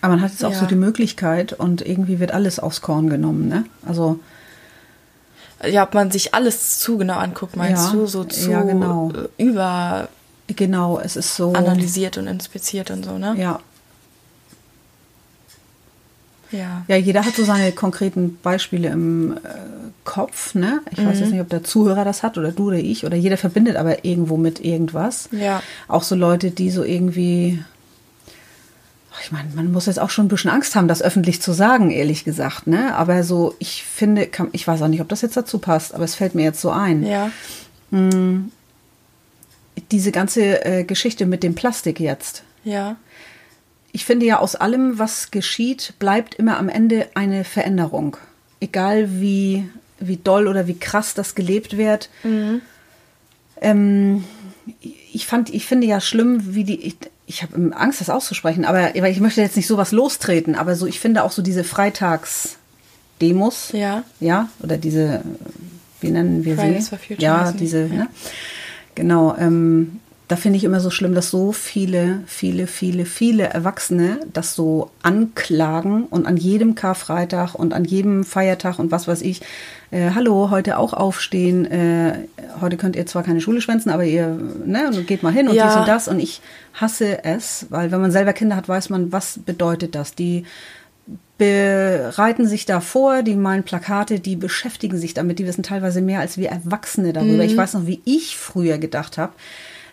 [0.00, 0.58] Aber man hat jetzt auch Ja.
[0.60, 3.64] so die Möglichkeit und irgendwie wird alles aufs Korn genommen, ne?
[3.86, 4.18] Also
[5.64, 8.06] ja, ob man sich alles zu genau anguckt, meinst Ja, du?
[8.06, 9.12] So zu ja, genau.
[9.12, 10.08] äh, über
[10.48, 11.52] genau, es ist so.
[11.52, 13.34] analysiert und inspiziert und so, ne?
[13.38, 13.60] Ja,
[16.50, 16.82] Ja.
[16.88, 19.38] Ja, jeder hat so seine konkreten Beispiele im äh,
[20.04, 20.80] Kopf, ne?
[20.90, 21.22] Ich weiß Mhm.
[21.22, 24.04] jetzt nicht, ob der Zuhörer das hat oder du oder ich oder jeder verbindet aber
[24.04, 25.28] irgendwo mit irgendwas.
[25.32, 25.62] Ja.
[25.88, 27.62] Auch so Leute, die so irgendwie
[29.22, 31.90] ich meine, man muss jetzt auch schon ein bisschen Angst haben, das öffentlich zu sagen,
[31.92, 32.96] ehrlich gesagt, ne?
[32.96, 36.02] Aber so, ich finde, kann, ich weiß auch nicht, ob das jetzt dazu passt, aber
[36.02, 37.04] es fällt mir jetzt so ein.
[37.06, 37.30] Ja.
[39.90, 42.42] Diese ganze äh, Geschichte mit dem Plastik jetzt.
[42.64, 42.96] Ja.
[43.92, 48.16] Ich finde ja, aus allem, was geschieht, bleibt immer am Ende eine Veränderung.
[48.60, 49.68] Egal wie,
[50.08, 52.08] wie doll oder wie krass das gelebt wird.
[53.60, 54.24] Ähm,
[55.12, 56.80] ich, fand, ich finde ja schlimm, wie die.
[56.80, 60.76] Ich, ich habe Angst, das auszusprechen, aber weil ich möchte jetzt nicht sowas lostreten, aber
[60.76, 64.04] so, ich finde auch so diese Freitags-Demos, Ja.
[64.20, 65.22] ja, oder diese,
[66.00, 66.90] wie nennen wir Fridays sie?
[66.90, 67.86] for Future ja, diese, ja.
[67.88, 68.06] Ne?
[68.94, 70.00] genau, ähm,
[70.32, 74.90] da finde ich immer so schlimm, dass so viele, viele, viele, viele Erwachsene das so
[75.02, 79.42] anklagen und an jedem Karfreitag und an jedem Feiertag und was weiß ich,
[79.90, 82.14] äh, hallo, heute auch aufstehen, äh,
[82.62, 85.66] heute könnt ihr zwar keine Schule schwänzen, aber ihr, ne, geht mal hin und Ja.
[85.66, 86.40] dies und das und ich
[86.72, 90.46] hasse es, weil wenn man selber Kinder hat, weiß man, was bedeutet das, die
[91.36, 96.20] bereiten sich da vor, die malen Plakate, die beschäftigen sich damit, die wissen teilweise mehr
[96.20, 97.44] als wir Erwachsene darüber.
[97.44, 99.34] Ich weiß noch, wie ich früher gedacht habe.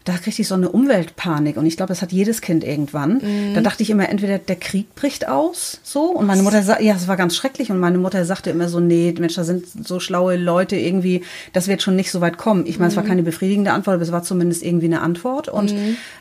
[0.10, 1.58] Da kriegte ich so eine Umweltpanik.
[1.58, 3.22] Und ich glaube, das hat jedes Kind irgendwann.
[3.54, 6.96] Da dachte ich immer, entweder der Krieg bricht aus, so und meine Mutter sagt, ja,
[6.96, 7.70] es war ganz schrecklich.
[7.72, 11.68] Und meine Mutter sagte immer so, nee, Mensch, da sind so schlaue Leute irgendwie, das
[11.68, 12.66] wird schon nicht so weit kommen.
[12.66, 15.48] Ich meine, es war keine befriedigende Antwort, aber es war zumindest irgendwie eine Antwort.
[15.48, 15.74] Und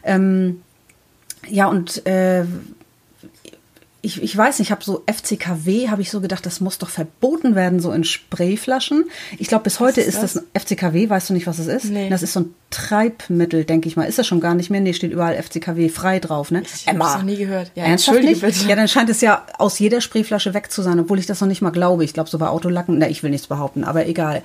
[0.04, 0.62] ähm,
[1.48, 2.44] ja und äh,
[4.00, 6.88] ich, ich weiß nicht, ich habe so FCKW, habe ich so gedacht, das muss doch
[6.88, 9.06] verboten werden, so in Sprayflaschen.
[9.38, 10.44] Ich glaube, bis heute ist ist das?
[10.54, 11.86] FCKW, weißt du nicht, was es ist?
[11.86, 12.08] Nee.
[12.08, 14.04] Das ist so ein Treibmittel, denke ich mal.
[14.04, 14.80] Ist das schon gar nicht mehr?
[14.80, 16.62] Nee, steht überall FCKW frei drauf, ne?
[16.62, 17.72] Ich habe noch nie gehört.
[17.74, 18.40] Ja, Ernsthaft nicht?
[18.40, 18.68] bitte.
[18.68, 21.48] Ja, dann scheint es ja aus jeder Sprayflasche weg zu sein, obwohl ich das noch
[21.48, 22.04] nicht mal glaube.
[22.04, 24.42] Ich glaube, so bei Autolacken, na, ich will nichts behaupten, aber egal.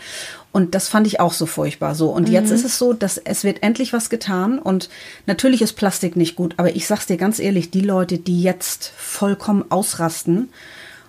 [0.53, 2.11] Und das fand ich auch so furchtbar so.
[2.11, 4.59] Und jetzt ist es so, dass es wird endlich was getan.
[4.59, 4.87] Und
[5.25, 8.93] natürlich ist Plastik nicht gut, aber ich sag's dir ganz ehrlich, die Leute, die jetzt
[8.95, 10.49] vollkommen ausrasten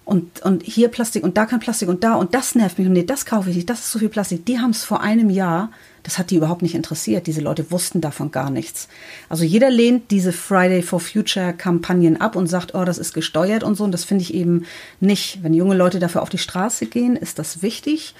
[0.06, 2.94] und, und hier Plastik und da kein Plastik und da und das nervt mich und
[2.94, 5.28] nee, das kaufe ich nicht, das ist so viel Plastik, die haben es vor einem
[5.30, 5.70] Jahr
[6.04, 7.26] das hat die überhaupt nicht interessiert.
[7.26, 8.88] Diese Leute wussten davon gar nichts.
[9.28, 13.64] Also jeder lehnt diese Friday for Future Kampagnen ab und sagt, oh, das ist gesteuert
[13.64, 13.84] und so.
[13.84, 14.66] Und das finde ich eben
[15.00, 15.42] nicht.
[15.42, 18.14] Wenn junge Leute dafür auf die Straße gehen, ist das wichtig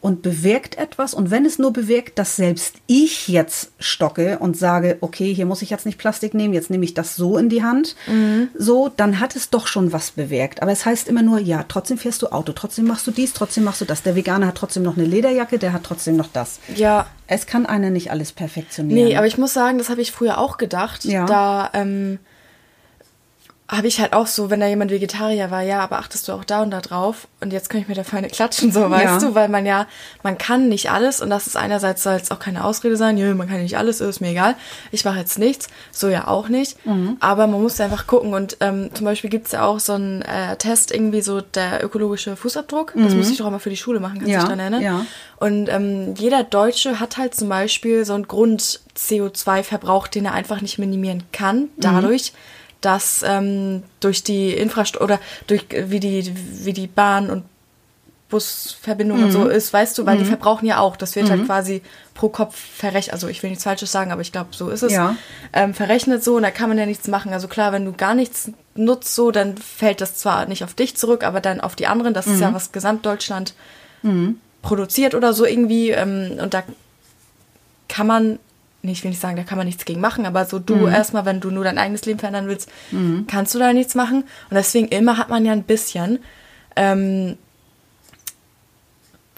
[0.00, 1.14] und bewirkt etwas.
[1.14, 5.62] Und wenn es nur bewirkt, dass selbst ich jetzt stocke und sage, okay, hier muss
[5.62, 7.96] ich jetzt nicht Plastik nehmen, jetzt nehme ich das so in die Hand,
[8.56, 10.62] so, dann hat es doch schon was bewirkt.
[10.62, 13.64] Aber es heißt immer nur, ja, trotzdem fährst du Auto, trotzdem machst du dies, trotzdem
[13.64, 14.02] machst du das.
[14.02, 16.60] Der Veganer hat trotzdem noch eine Lederjacke, der hat trotzdem noch das.
[16.76, 19.08] Ja, Es kann einer nicht alles perfektionieren.
[19.08, 21.04] Nee, aber ich muss sagen, das habe ich früher auch gedacht.
[21.04, 21.26] Ja.
[21.26, 22.18] Da ähm,
[23.68, 26.44] habe ich halt auch so, wenn da jemand Vegetarier war, ja, aber achtest du auch
[26.44, 27.26] da und da drauf?
[27.40, 29.28] Und jetzt kann ich mir da Feine klatschen, so, weißt Ja.
[29.28, 29.34] du?
[29.34, 29.86] Weil man ja,
[30.22, 33.34] man kann nicht alles und das ist einerseits soll es auch keine Ausrede sein, jö,
[33.34, 34.54] man kann nicht alles, ist mir egal,
[34.92, 36.84] ich mache jetzt nichts, so ja auch nicht.
[36.86, 37.16] Mhm.
[37.18, 40.56] Aber man muss einfach gucken und ähm, zum Beispiel gibt's ja auch so einen äh,
[40.56, 42.92] Test, irgendwie so der ökologische Fußabdruck.
[42.94, 44.32] Das muss ich doch auch mal für die Schule machen, kannst du Mhm.
[44.34, 44.82] Ja, dich dran erinnern?
[44.82, 45.06] ja.
[45.38, 50.78] Und ähm, jeder Deutsche hat halt zum Beispiel so einen Grund-CO2-Verbrauch, den er einfach nicht
[50.78, 52.32] minimieren kann, dadurch,
[52.86, 56.32] dass ähm, durch die Infrastruktur oder durch wie die,
[56.64, 57.42] wie die Bahn und
[58.28, 60.96] Busverbindung und so ist, weißt du, weil die verbrauchen ja auch.
[60.96, 61.82] Das wird halt quasi
[62.14, 63.12] pro Kopf verrechnet.
[63.12, 64.92] Also ich will nichts Falsches sagen, aber ich glaube, so ist es.
[64.92, 65.16] Ja.
[65.52, 67.32] Ähm, verrechnet so und da kann man ja nichts machen.
[67.32, 70.96] Also klar, wenn du gar nichts nutzt, so, dann fällt das zwar nicht auf dich
[70.96, 72.14] zurück, aber dann auf die anderen.
[72.14, 73.54] Das ist ja was Gesamtdeutschland
[74.62, 75.90] produziert oder so irgendwie.
[75.90, 76.62] Ähm, und da
[77.88, 78.38] kann man,
[78.86, 81.24] nee, ich will nicht sagen, da kann man nichts gegen machen, aber so du erstmal,
[81.26, 82.70] wenn du nur dein eigenes Leben verändern willst,
[83.26, 84.22] kannst du da nichts machen.
[84.50, 86.20] Und deswegen immer hat man ja ein bisschen.
[86.76, 87.36] Ähm,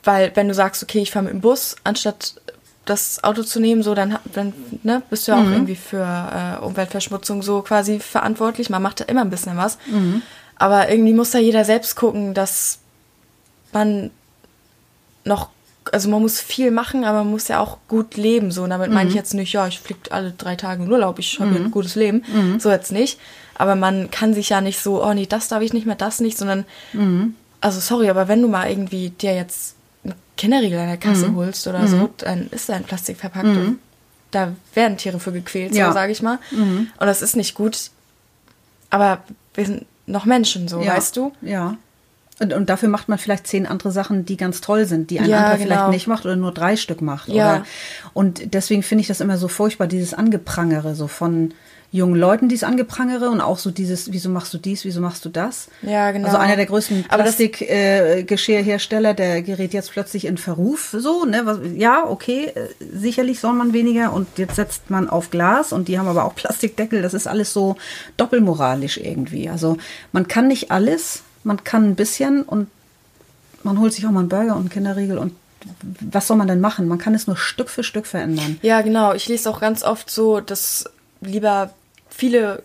[0.05, 2.41] weil wenn du sagst, okay, ich fahre mit dem Bus, anstatt
[2.85, 6.65] das Auto zu nehmen, so dann, dann ne, bist du ja auch irgendwie für äh,
[6.65, 8.71] Umweltverschmutzung so quasi verantwortlich.
[8.71, 9.77] Man macht da immer ein bisschen was.
[10.57, 12.79] Aber irgendwie muss da jeder selbst gucken, dass
[13.73, 14.11] man
[15.25, 15.51] noch,
[15.93, 18.51] also man muss viel machen, aber man muss ja auch gut leben.
[18.51, 21.19] So, und damit meine ich jetzt nicht, ja, ich fliege alle drei Tage in Urlaub,
[21.19, 22.23] ich habe ja ein gutes Leben.
[22.59, 23.19] So jetzt nicht.
[23.55, 26.21] Aber man kann sich ja nicht so, oh nee, das darf ich nicht mehr, das
[26.21, 26.65] nicht, sondern,
[27.61, 29.75] also sorry, aber wenn du mal irgendwie dir jetzt
[30.05, 33.79] einen Kinderriegel an der Kasse holst oder so, dann ist da ein Plastik verpackt und
[34.31, 35.89] da werden Tiere für gequält, Ja.
[35.89, 36.39] so sage ich mal.
[36.53, 37.91] Und das ist nicht gut.
[38.91, 39.23] Aber
[39.55, 40.95] wir sind noch Menschen, so, ja.
[40.97, 41.33] weißt du?
[41.43, 41.77] Ja.
[42.41, 45.29] Und, und dafür macht man vielleicht zehn andere Sachen, die ganz toll sind, die ein
[45.29, 45.67] Ja, anderer genau.
[45.67, 47.29] vielleicht nicht macht oder nur drei Stück macht.
[47.29, 47.57] Ja.
[47.57, 47.65] Oder,
[48.15, 51.53] und deswegen finde ich das immer so furchtbar, dieses Angeprangere, so von
[51.91, 55.31] jungen Leuten, dieses Angeprangere und auch so dieses, wieso machst du dies, wieso machst du
[55.31, 55.69] das?
[55.81, 56.27] Ja, genau.
[56.27, 61.47] Also einer der größten Plastikgeschirrhersteller, der gerät jetzt plötzlich in Verruf, so, ne?
[61.47, 65.89] Was, ja, okay, äh, sicherlich soll man weniger und jetzt setzt man auf Glas und
[65.89, 67.77] die haben aber auch Plastikdeckel, das ist alles so
[68.19, 69.49] doppelmoralisch irgendwie.
[69.49, 69.79] Also
[70.13, 72.69] man kann nicht alles, man kann ein bisschen und
[73.65, 75.33] man holt sich auch mal einen Burger und einen Kinderriegel und
[76.01, 76.87] was soll man denn machen?
[76.87, 78.59] Man kann es nur Stück für Stück verändern.
[78.63, 79.13] Ja, genau.
[79.15, 80.85] Ich lese auch ganz oft so, dass
[81.21, 81.71] lieber
[82.09, 82.63] viele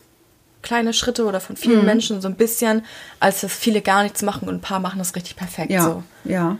[0.62, 1.60] kleine Schritte oder von Mhm.
[1.60, 2.84] vielen Menschen so ein bisschen,
[3.19, 5.72] als dass viele gar nichts machen und ein paar machen das richtig perfekt.
[5.72, 6.04] Ja, So.
[6.26, 6.58] ja.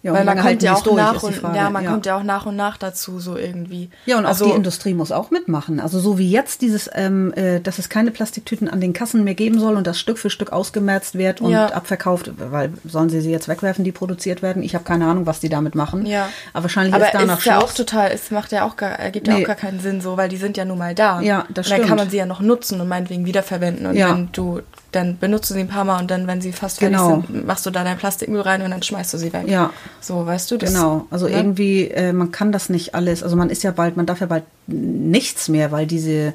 [0.00, 2.46] Ja, und Weil man kommt ja auch nach und ja, man kommt ja auch nach
[2.46, 3.90] und nach dazu so irgendwie.
[4.06, 5.80] Ja, und auch also, die Industrie muss auch mitmachen.
[5.80, 9.34] Also so wie jetzt dieses, ähm, äh, dass es keine Plastiktüten an den Kassen mehr
[9.34, 11.66] geben soll und das Stück für Stück ausgemerzt wird und Ja.
[11.66, 14.62] abverkauft, weil sollen sie sie jetzt wegwerfen, die produziert werden?
[14.62, 16.06] Ich habe keine Ahnung, was die damit machen.
[16.06, 16.28] Ja.
[16.52, 19.26] Aber wahrscheinlich aber ist danach ist ja auch total, es macht ja auch gar, ergibt
[19.26, 19.42] ja Nee.
[19.42, 21.20] auch gar keinen Sinn so, weil die sind ja nun mal da.
[21.22, 22.00] Ja, das und dann kann stimmt.
[22.02, 23.86] man sie ja noch nutzen und meinetwegen wiederverwenden.
[23.86, 24.12] Und Ja.
[24.12, 24.60] wenn du,
[24.92, 27.22] dann benutzt du sie ein paar Mal und dann, wenn sie fast fertig Genau.
[27.28, 29.44] sind, machst du da dein Plastikmüll rein und dann schmeißt du sie weg.
[29.46, 29.70] Ja.
[30.00, 30.56] So, weißt du?
[30.56, 31.32] Das, Genau, also ne?
[31.36, 34.26] irgendwie, äh, man kann das nicht alles, also man ist ja bald, man darf ja
[34.26, 36.32] bald nichts mehr, weil diese,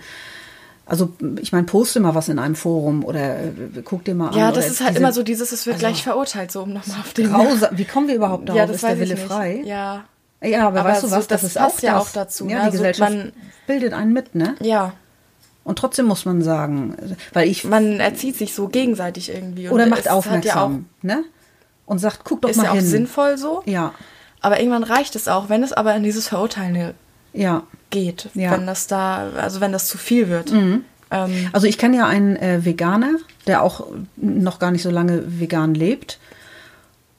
[0.85, 3.51] also ich meine, poste mal was in einem Forum oder äh,
[3.83, 4.37] guck dir mal an.
[4.37, 6.73] Ja, das ist halt diese immer so dieses, es wird also- gleich verurteilt, so um
[6.73, 7.29] nochmal auf den.
[7.31, 8.57] Grausa Wie kommen wir überhaupt darauf?
[8.59, 9.61] ja, das ist der Wille frei?
[9.65, 10.03] Ja.
[10.43, 12.01] Ja, aber, Aber weißt du so, was, das, das ist auch passt ja das.
[12.03, 12.55] auch dazu, Ja, ne?
[12.55, 13.31] die Also Gesellschaft man-
[13.65, 14.55] bildet einen mit, ne?
[14.59, 14.93] Ja.
[15.63, 16.95] Und trotzdem muss man sagen,
[17.31, 19.67] weil ich Man erzieht sich so gegenseitig irgendwie.
[19.67, 21.23] Und oder macht hat ja aufmerksam, ne?
[21.85, 22.85] Und sagt, guck doch auch, ist mal ja auch hin.
[22.85, 23.61] sinnvoll so.
[23.65, 23.93] Ja,
[24.41, 26.93] Aber irgendwann reicht es auch, wenn es aber in dieses Verurteilende
[27.33, 28.29] ja, geht.
[28.33, 28.51] Ja.
[28.51, 30.51] Wenn das da, also wenn das zu viel wird.
[30.51, 30.83] Ähm,
[31.51, 33.15] Also ich kenne ja einen äh, Veganer,
[33.47, 36.19] der auch noch gar nicht so lange vegan lebt.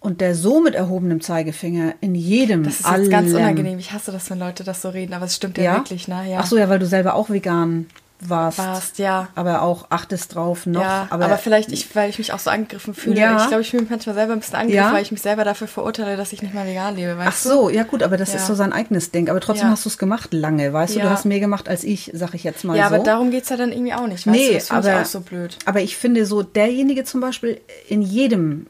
[0.00, 3.78] Und der so mit erhobenem Zeigefinger in jedem, das ist allem, jetzt ganz unangenehm.
[3.78, 5.76] Ich hasse das, wenn Leute das so reden, aber es stimmt ja, Ja?
[5.76, 6.30] wirklich, ne?
[6.30, 6.40] Ja.
[6.40, 7.86] Ach so, ja, weil du selber auch vegan
[8.20, 8.58] warst.
[8.58, 9.28] Warst, ja.
[9.34, 10.80] Aber auch achtest drauf noch.
[10.80, 13.20] ja, aber, aber, vielleicht, ich, weil ich mich auch so angegriffen fühle.
[13.20, 13.36] Ja.
[13.42, 14.94] Ich glaube, ich fühle mich manchmal selber ein bisschen angegriffen, Ja.
[14.94, 17.18] weil ich mich selber dafür verurteile, dass ich nicht mehr vegan lebe.
[17.18, 18.36] Weißt Ach so, ja gut, aber das Ja.
[18.38, 19.28] ist so sein eigenes Ding.
[19.28, 19.72] Aber trotzdem Ja.
[19.72, 21.00] hast du es gemacht lange, weißt du?
[21.00, 21.10] Du Ja.
[21.10, 22.68] hast mehr gemacht als ich, sag ich jetzt du?
[22.68, 22.94] mal Ja, so.
[22.94, 24.26] aber darum geht es ja dann irgendwie auch nicht.
[24.26, 24.54] Weißt Nee, du?
[24.54, 25.58] Das finde ich aber- auch so blöd.
[25.66, 28.66] Aber ich finde so, derjenige zum Beispiel in jedem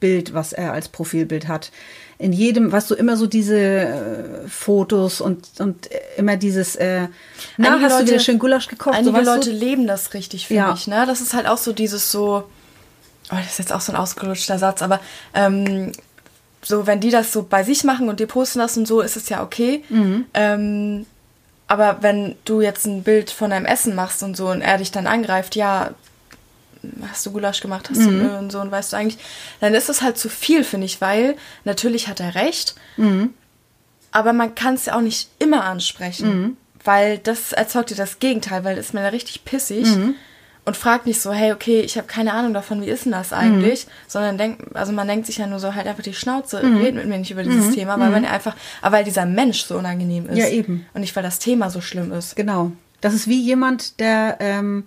[0.00, 1.70] Bild, was er als Profilbild hat,
[2.18, 7.08] in jedem, weißt du, immer so diese äh, Fotos und, und immer dieses, äh,
[7.56, 8.94] na, hast du Leute- wieder schön Gulasch gekocht?
[8.94, 9.56] Einige so, Leute du?
[9.56, 10.74] leben das richtig, finde Ja.
[10.74, 10.86] ich.
[10.86, 11.04] Ne?
[11.06, 12.44] Das ist halt auch so dieses so,
[13.30, 15.00] oh, das ist jetzt auch so ein ausgelutschter Satz, aber
[15.34, 15.92] ähm,
[16.62, 19.16] so, wenn die das so bei sich machen und die posten das und so, ist
[19.16, 19.82] es ja okay.
[19.90, 20.24] Mhm.
[20.34, 21.06] Ähm,
[21.66, 24.92] aber wenn du jetzt ein Bild von deinem Essen machst und so und er dich
[24.92, 25.90] dann angreift, ja,
[27.10, 28.18] hast du Gulasch gemacht, hast Mhm.
[28.20, 29.18] du und so und weißt du eigentlich,
[29.60, 33.34] dann ist es halt zu viel, finde ich, weil natürlich hat er recht, Mhm.
[34.12, 36.56] aber man kann es ja auch nicht immer ansprechen, Mhm.
[36.84, 40.14] weil das erzeugt dir das Gegenteil, weil ist mir da richtig pissig Mhm.
[40.66, 43.32] und fragt nicht so, hey, okay, ich habe keine Ahnung davon, wie ist denn das
[43.32, 46.76] eigentlich, sondern denkt, also man denkt sich ja nur so, halt einfach die Schnauze, Mhm.
[46.78, 49.64] red mit mir nicht über dieses Thema, weil man ja einfach, aber weil dieser Mensch
[49.64, 50.38] so unangenehm ist.
[50.38, 50.86] Ja, eben.
[50.94, 52.36] Und nicht, weil das Thema so schlimm ist.
[52.36, 52.72] Genau.
[53.00, 54.86] Das ist wie jemand, der, ähm,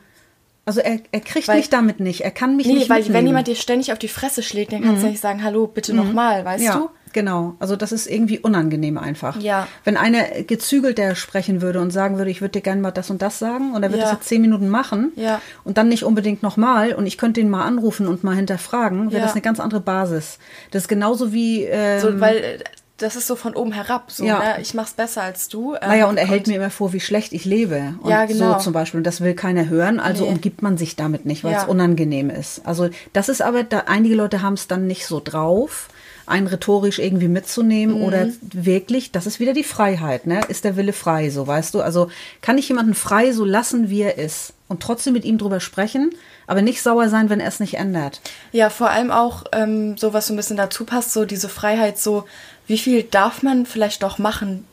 [0.67, 3.17] also er, er kriegt Weil- mich damit nicht, er kann mich Nee, nicht weil mitnehmen.
[3.19, 5.93] wenn jemand dir ständig auf die Fresse schlägt, dann kannst du nicht sagen, hallo, bitte
[5.95, 6.65] nochmal, weißt Mhm.
[6.65, 6.89] ja, du?
[7.13, 7.55] genau.
[7.59, 9.39] Also das ist irgendwie unangenehm einfach.
[9.41, 9.67] Ja.
[9.85, 13.21] Wenn einer gezügelter sprechen würde und sagen würde, ich würde dir gerne mal das und
[13.21, 14.07] das sagen und er wird Ja.
[14.09, 15.41] das jetzt zehn Minuten machen Ja.
[15.63, 19.21] und dann nicht unbedingt nochmal und ich könnte ihn mal anrufen und mal hinterfragen, wäre
[19.21, 19.25] Ja.
[19.25, 20.37] das eine ganz andere Basis.
[20.71, 21.63] Das ist genauso wie...
[21.63, 22.59] Ähm, So, weil äh,
[22.97, 24.39] das ist so von oben herab, so, Ja.
[24.39, 24.61] ne?
[24.61, 25.75] ich mach's besser als du.
[25.75, 27.93] ähm, naja, und er hält mir immer vor, wie schlecht ich lebe.
[28.01, 28.53] Und Ja, genau.
[28.53, 28.99] so zum Beispiel.
[28.99, 30.31] Und das will keiner hören, also Nee.
[30.31, 31.61] umgibt man sich damit nicht, weil Ja.
[31.63, 32.61] es unangenehm ist.
[32.65, 35.89] Also das ist aber, da, einige Leute haben es dann nicht so drauf,
[36.25, 38.03] einen rhetorisch irgendwie mitzunehmen Mhm.
[38.03, 40.41] oder wirklich, das ist wieder die Freiheit, ne?
[40.49, 41.81] Ist der Wille frei, so weißt du?
[41.81, 42.09] Also
[42.41, 46.09] kann ich jemanden frei so lassen, wie er ist und trotzdem mit ihm drüber sprechen,
[46.45, 48.19] aber nicht sauer sein, wenn er es nicht ändert.
[48.51, 51.97] Ja, vor allem auch ähm, so, was so ein bisschen dazu passt, so diese Freiheit,
[51.97, 52.25] so
[52.67, 54.65] wie viel darf man vielleicht doch machen?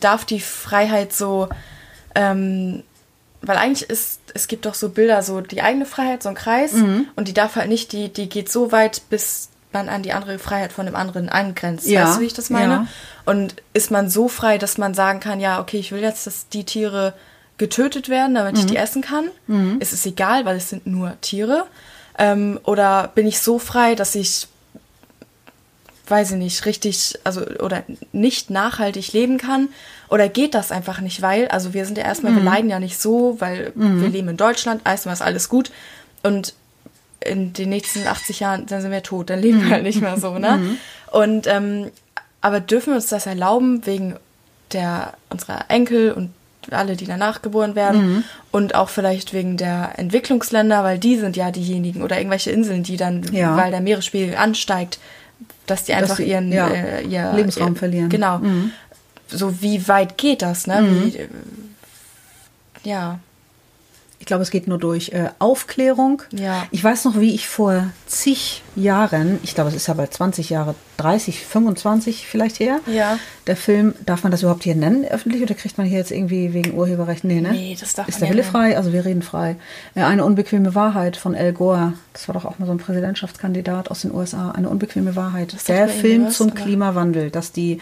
[0.00, 1.48] Darf die Freiheit so,
[2.14, 2.82] ähm,
[3.42, 6.72] weil eigentlich ist, es gibt doch so Bilder, so die eigene Freiheit, so ein Kreis,
[7.14, 10.38] und die darf halt nicht, die, die geht so weit, bis man an die andere
[10.38, 11.86] Freiheit von dem anderen angrenzt.
[11.86, 12.72] Ja, Weißt du, wie ich das meine?
[12.72, 12.86] ja.
[13.24, 16.48] Und ist man so frei, dass man sagen kann, ja, okay, ich will jetzt, dass
[16.48, 17.12] die Tiere
[17.58, 19.28] getötet werden, damit ich die essen kann?
[19.80, 21.66] Ist es egal, weil es sind nur Tiere?
[22.18, 24.48] Ähm, oder bin ich so frei, dass ich,
[26.08, 29.68] weiß ich nicht, richtig, also oder nicht nachhaltig leben kann?
[30.08, 33.00] Oder geht das einfach nicht, weil, also wir sind ja erstmal, wir leiden ja nicht
[33.00, 35.70] so, weil wir leben in Deutschland, erstmal ist alles gut.
[36.22, 36.54] Und
[37.20, 40.16] in den nächsten 80 Jahren, dann sind wir tot, dann leben wir halt nicht mehr
[40.18, 40.76] so, ne?
[41.10, 41.90] Und ähm,
[42.40, 44.14] aber dürfen wir uns das erlauben wegen
[44.72, 46.30] der unserer Enkel und
[46.70, 51.50] alle, die danach geboren werden und auch vielleicht wegen der Entwicklungsländer, weil die sind ja
[51.52, 53.56] diejenigen oder irgendwelche Inseln, die dann, Ja.
[53.56, 54.98] weil der Meeresspiegel ansteigt,
[55.66, 58.08] dass die einfach sie, ihren ja, äh, ihr, Lebensraum ihr, verlieren.
[58.08, 58.38] Genau.
[58.38, 58.72] Mhm.
[59.28, 60.86] So wie weit geht das, ne?
[60.88, 61.28] Wie, äh,
[62.84, 63.18] ja.
[64.18, 66.22] Ich glaube, es geht nur durch äh, Aufklärung.
[66.32, 66.66] Ja.
[66.70, 70.48] Ich weiß noch, wie ich vor zig Jahren, ich glaube, es ist ja bald 20
[70.50, 73.18] Jahre, 30, 25 vielleicht her, Ja.
[73.46, 76.54] der Film, darf man das überhaupt hier nennen, öffentlich, oder kriegt man hier jetzt irgendwie
[76.54, 77.24] wegen Urheberrecht?
[77.24, 77.52] Nee, ne?
[77.52, 78.52] Nee, das darf Ist man der Wille nennen.
[78.52, 78.76] frei?
[78.78, 79.56] Also wir reden frei.
[79.94, 81.92] Äh, eine unbequeme Wahrheit von Al Gore.
[82.14, 84.50] Das war doch auch mal so ein Präsidentschaftskandidat aus den USA.
[84.52, 85.50] Eine unbequeme Wahrheit.
[85.52, 87.80] sagt Der Film zum aber- Klimawandel, dass die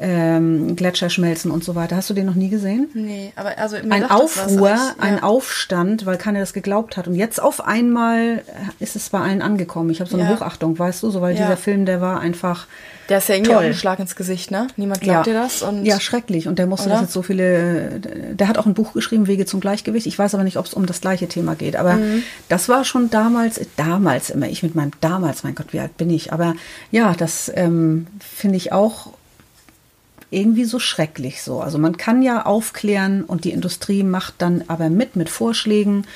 [0.00, 1.96] ähm, Gletscher schmelzen und so weiter.
[1.96, 2.88] Hast du den noch nie gesehen?
[2.94, 5.22] Nee, aber also ein das was, Aufruhr, aber ich- ein ja.
[5.24, 7.08] Aufstand, weil keiner das geglaubt hat.
[7.08, 8.42] Und jetzt auf einmal
[8.78, 9.90] ist es bei allen angekommen.
[9.90, 10.36] Ich habe so eine Ja.
[10.36, 11.42] Hochachtung, weißt du, so weil Ja.
[11.42, 12.66] dieser Film, der war einfach
[13.08, 13.58] Der ist ja irgendwie Toll.
[13.64, 14.66] auch ein Schlag ins Gesicht, ne?
[14.76, 15.62] Niemand glaubt dir das.
[15.62, 16.46] Und ja, schrecklich.
[16.46, 16.96] Und der musste Oder?
[16.96, 18.00] das jetzt so viele.
[18.34, 20.06] Der hat auch ein Buch geschrieben, Wege zum Gleichgewicht.
[20.06, 21.74] Ich weiß aber nicht, ob es um das gleiche Thema geht.
[21.76, 22.22] Aber Mhm.
[22.50, 26.10] das war schon damals, damals immer, ich mit meinem damals, mein Gott, wie alt bin
[26.10, 26.32] ich?
[26.34, 26.54] Aber
[26.90, 29.12] ja, das ähm, finde ich auch
[30.30, 31.60] irgendwie so schrecklich so.
[31.60, 36.06] Also man kann ja aufklären und die Industrie macht dann aber mit mit Vorschlägen.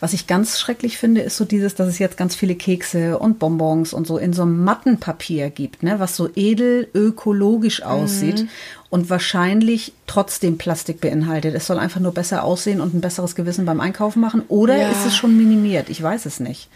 [0.00, 3.38] Was ich ganz schrecklich finde, ist so dieses, dass es jetzt ganz viele Kekse und
[3.38, 8.46] Bonbons und so in so einem Mattenpapier gibt, ne, was so edel ökologisch aussieht
[8.90, 11.54] und wahrscheinlich trotzdem Plastik beinhaltet.
[11.54, 14.42] Es soll einfach nur besser aussehen und ein besseres Gewissen beim Einkaufen machen.
[14.48, 14.88] Oder Ja.
[14.90, 15.90] ist es schon minimiert?
[15.90, 16.68] Ich weiß es nicht.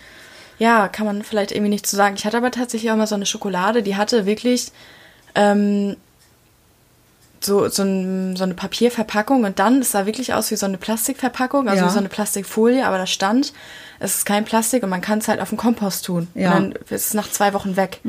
[0.58, 2.16] Ja, kann man vielleicht irgendwie nicht zu sagen.
[2.18, 4.70] Ich hatte aber tatsächlich auch mal so eine Schokolade, die hatte wirklich,
[5.34, 5.96] ähm,
[7.44, 10.78] so, so, ein, so eine Papierverpackung und dann, es sah wirklich aus wie so eine
[10.78, 11.90] Plastikverpackung, also Ja.
[11.90, 13.52] so eine Plastikfolie, aber da stand,
[14.00, 16.28] es ist kein Plastik und man kann es halt auf den Kompost tun.
[16.34, 16.50] Ja.
[16.50, 16.56] Mhm.
[16.66, 18.00] Und dann ist es nach zwei Wochen weg.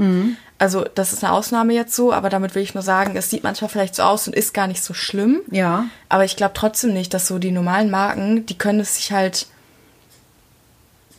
[0.60, 3.44] Also das ist eine Ausnahme jetzt so, aber damit will ich nur sagen, es sieht
[3.44, 5.42] manchmal vielleicht so aus und ist gar nicht so schlimm.
[5.52, 5.86] Ja.
[6.10, 9.48] Aber ich glaube trotzdem nicht, dass so die normalen Marken, die können es sich halt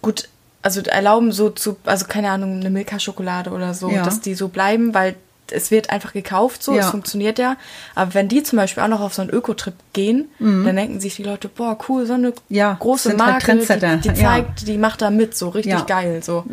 [0.02, 0.28] gut,
[0.62, 4.02] also erlauben so zu, also keine Ahnung, eine Milka-Schokolade oder so, Ja.
[4.02, 5.14] dass die so bleiben, weil
[5.54, 6.80] es wird einfach gekauft so, Ja.
[6.80, 7.56] es funktioniert ja.
[7.94, 11.16] Aber wenn die zum Beispiel auch noch auf so einen Ökotrip gehen, dann denken sich
[11.16, 12.34] die Leute, boah, cool, so eine Mhm.
[12.48, 14.28] Ja, große halt Marke, Trendsetter, die, die ja.
[14.30, 15.80] zeigt, die macht da mit, so richtig Ja.
[15.80, 15.86] Mhm.
[15.86, 16.44] geil, so.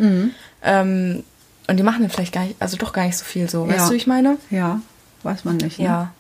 [0.64, 1.24] Ähm,
[1.68, 3.78] und die machen dann vielleicht gar nicht, also doch gar nicht so viel so, weißt
[3.80, 3.86] Ja.
[3.88, 4.38] du, wie ich meine?
[4.50, 4.80] Ja.
[5.24, 5.80] Weiß man nicht.
[5.80, 5.86] Ne?
[5.86, 6.12] Ja.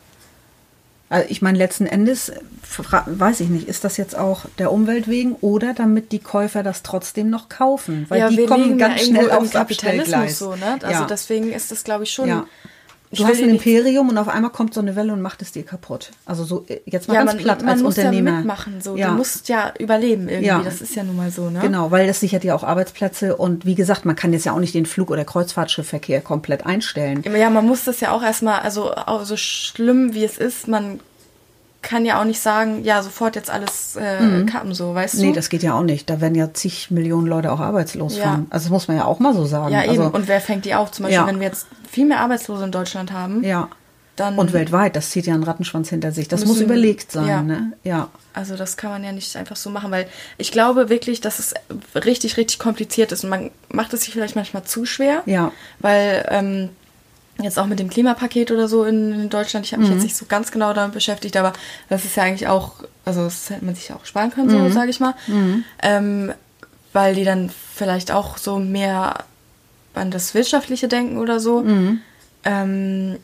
[1.12, 2.32] Also ich meine, letzten Endes,
[2.64, 6.64] fra- weiß ich nicht, ist das jetzt auch der Umwelt wegen oder damit die Käufer
[6.64, 8.06] das trotzdem noch kaufen?
[8.08, 10.40] Weil ja, die wir kommen ganz ja schnell aufs Abstellgleis.
[10.40, 10.80] so, ne?
[10.82, 11.06] Also ja.
[11.06, 12.30] deswegen ist das, glaube ich, schon.
[13.12, 13.26] Ja.
[13.26, 15.64] Du hast ein Imperium und auf einmal kommt so eine Welle und macht es dir
[15.64, 16.12] kaputt.
[16.26, 18.32] Also so äh, jetzt mal Ja, ganz man, platt man als muss Unternehmer.
[18.32, 18.82] da mitmachen.
[18.82, 18.96] So.
[18.96, 19.10] Ja.
[19.10, 20.48] Du musst ja überleben irgendwie.
[20.48, 20.62] Ja.
[20.64, 21.60] Das ist ja nun mal so, ne?
[21.60, 24.60] Genau, weil das sichert ja auch Arbeitsplätze und wie gesagt, man kann jetzt ja auch
[24.60, 27.24] nicht den Flug- oder Kreuzfahrtschiffverkehr komplett einstellen.
[27.36, 31.00] Ja, man muss das ja auch erstmal, also auch so schlimm wie es ist, man
[31.82, 35.18] kann ja auch nicht sagen, ja, sofort jetzt alles äh, kappen, so, weißt du?
[35.20, 35.28] Mhm.
[35.30, 36.10] Nee, das geht ja auch nicht.
[36.10, 38.24] Da werden ja zig Millionen Leute auch arbeitslos Ja.
[38.34, 38.48] von.
[38.50, 39.74] Also das muss man ja auch mal so sagen.
[39.74, 39.90] ja, eben.
[40.02, 40.92] also, Und wer fängt die auf?
[40.92, 41.28] Zum Beispiel, Ja.
[41.28, 43.68] wenn wir jetzt viel mehr Arbeitslose in Deutschland haben, ja.
[44.16, 44.38] dann.
[44.38, 46.28] Und weltweit, das zieht ja einen Rattenschwanz hinter sich.
[46.28, 47.42] Das muss Müssen- überlegt sein, ja.
[47.42, 47.74] ne?
[47.84, 48.10] Ja.
[48.34, 51.54] Also das kann man ja nicht einfach so machen, weil ich glaube wirklich, dass es
[51.96, 55.24] richtig, richtig kompliziert ist und man macht es sich vielleicht manchmal zu schwer.
[55.26, 55.52] Ja.
[55.80, 56.70] Weil ähm,
[57.40, 59.96] jetzt auch mit dem Klimapaket oder so in, in Deutschland, ich habe mich Mhm.
[59.98, 61.54] jetzt nicht so ganz genau damit beschäftigt, aber
[61.90, 62.74] das ist ja eigentlich auch,
[63.06, 64.72] also das hätte man sich ja auch sparen können, so Mhm.
[64.72, 65.16] sage ich mal.
[65.82, 66.34] Ähm,
[66.94, 69.24] weil die dann vielleicht auch so mehr
[69.94, 71.62] an das Wirtschaftliche denken oder so.
[71.62, 72.02] Mhm.
[72.44, 73.18] Ähm,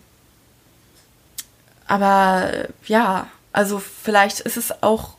[1.88, 2.52] aber
[2.88, 5.12] ja, also vielleicht ist es auch,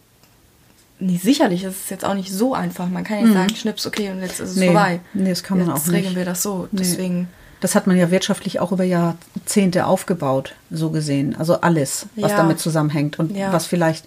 [0.99, 2.89] nee, sicherlich ist es jetzt auch nicht so einfach.
[2.89, 4.61] Man kann nicht sagen, schnips, okay, und jetzt ist es Mhm.
[4.61, 5.01] Nee, vorbei.
[5.15, 6.17] nee, das kann man jetzt auch regeln nicht.
[6.17, 6.69] wir das so.
[6.73, 7.29] Deswegen,
[7.61, 11.35] Das hat man ja wirtschaftlich auch über Jahrzehnte aufgebaut, so gesehen.
[11.39, 12.37] Also alles, was Ja.
[12.37, 13.53] damit zusammenhängt und Ja.
[13.53, 14.05] was vielleicht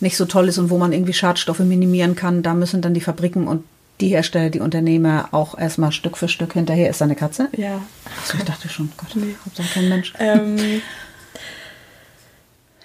[0.00, 3.00] nicht so toll ist und wo man irgendwie Schadstoffe minimieren kann, da müssen dann die
[3.00, 3.64] Fabriken und
[4.00, 6.88] die Hersteller, die Unternehmer auch erstmal Stück für Stück hinterher.
[6.90, 7.48] Ist da eine Katze?
[7.56, 7.80] ja.
[8.22, 10.12] Achso, ich dachte schon, Gott, Hauptsache kein Mensch.
[10.18, 10.56] ähm,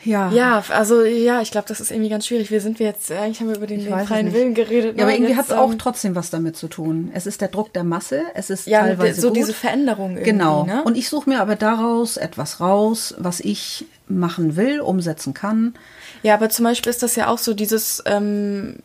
[0.05, 0.31] Ja.
[0.31, 2.51] ja, also ja, ich glaube, das ist irgendwie ganz schwierig.
[2.51, 4.33] Wir sind wir jetzt, eigentlich haben wir über den, den freien.
[4.33, 4.97] Willen geredet.
[4.97, 5.17] Ja, aber ne?
[5.17, 7.09] irgendwie hat es auch ähm, trotzdem was damit zu tun.
[7.13, 9.37] Es ist der Druck der Masse, es ist ja, teilweise so gut.
[9.37, 10.63] diese Veränderung irgendwie, Genau.
[10.63, 10.83] ne?
[10.83, 15.73] Und ich suche mir aber daraus etwas raus, was ich machen will, umsetzen kann.
[16.21, 18.77] Ja, aber zum Beispiel ist das ja auch so dieses ähm,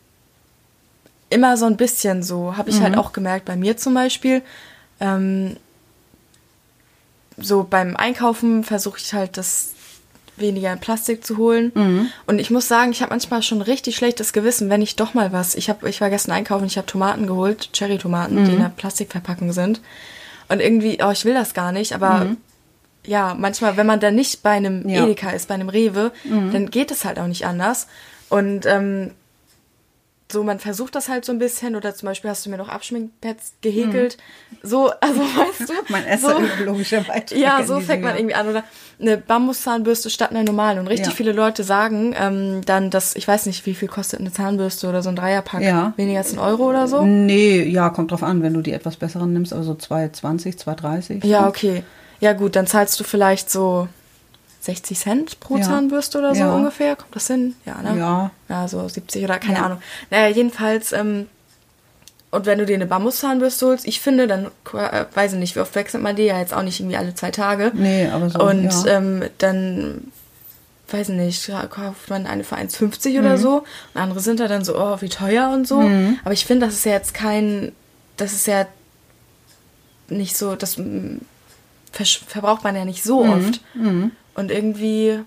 [1.28, 4.42] immer so ein bisschen so, habe ich halt auch gemerkt bei mir zum Beispiel.
[5.00, 5.56] Ähm,
[7.36, 9.70] so beim Einkaufen versuche ich halt das
[10.40, 12.10] weniger in Plastik zu holen.
[12.26, 15.32] Und ich muss sagen, ich habe manchmal schon richtig schlechtes Gewissen, wenn ich doch mal
[15.32, 15.54] was.
[15.54, 19.52] Ich habe, ich war gestern einkaufen, ich habe Tomaten geholt, Cherry-Tomaten, die in der Plastikverpackung
[19.52, 19.80] sind.
[20.48, 22.34] Und irgendwie, oh, ich will das gar nicht, aber
[23.06, 25.04] ja, manchmal, wenn man dann nicht bei einem Ja.
[25.04, 26.12] Edeka ist, bei einem Rewe,
[26.52, 27.86] dann geht es halt auch nicht anders.
[28.28, 29.12] Und ähm,
[30.32, 32.68] so, man versucht das halt so ein bisschen, oder zum Beispiel hast du mir noch
[32.68, 34.16] Abschminkpads gehäkelt.
[34.62, 35.72] So, also weißt du.
[35.88, 37.38] Mein erster so, ökologischer Beitrag.
[37.38, 38.48] ja, so fängt man irgendwie an.
[38.48, 38.64] Oder
[39.00, 40.78] eine Bambuszahnbürste statt einer normalen.
[40.78, 41.12] Und richtig Ja.
[41.14, 42.12] viele Leute sagen
[42.66, 45.62] dann, ähm, dass, ich weiß nicht, wie viel kostet eine Zahnbürste oder so ein Dreierpack.
[45.62, 45.92] Ja.
[45.96, 47.04] Weniger als ein Euro oder so.
[47.04, 51.26] Nee, ja, kommt drauf an, wenn du die etwas besseren nimmst, aber so 2,20, 2,30.
[51.26, 51.82] Ja, okay.
[52.20, 53.88] Ja, gut, dann zahlst du vielleicht so
[54.60, 55.62] 60 Cent pro Ja.
[55.62, 56.54] Zahnbürste oder so Ja.
[56.54, 56.96] ungefähr.
[56.96, 57.54] Kommt das hin?
[57.64, 57.98] Ja, ne?
[57.98, 58.30] Ja.
[58.48, 59.64] Ja, so 70 oder keine Ja.
[59.64, 59.82] Ahnung.
[60.10, 61.26] Naja, jedenfalls, ähm,
[62.30, 65.60] und wenn du dir eine Bambuszahnbürste holst, ich finde, dann, äh, weiß ich nicht, wie
[65.60, 67.72] oft wechselt man die ja jetzt auch nicht irgendwie alle zwei Tage.
[67.74, 70.12] Nee, aber so, Und ähm, dann,
[70.90, 73.18] weiß ich nicht, kauft man eine für 1,50 Mhm.
[73.26, 73.64] oder so.
[73.94, 75.80] Und andere sind da dann so, oh, wie teuer und so.
[76.24, 77.72] Aber ich finde, das ist ja jetzt kein,
[78.16, 78.66] das ist ja
[80.08, 81.18] nicht so, das mm,
[81.92, 83.60] verbraucht man ja nicht so oft.
[84.40, 85.20] Und irgendwie,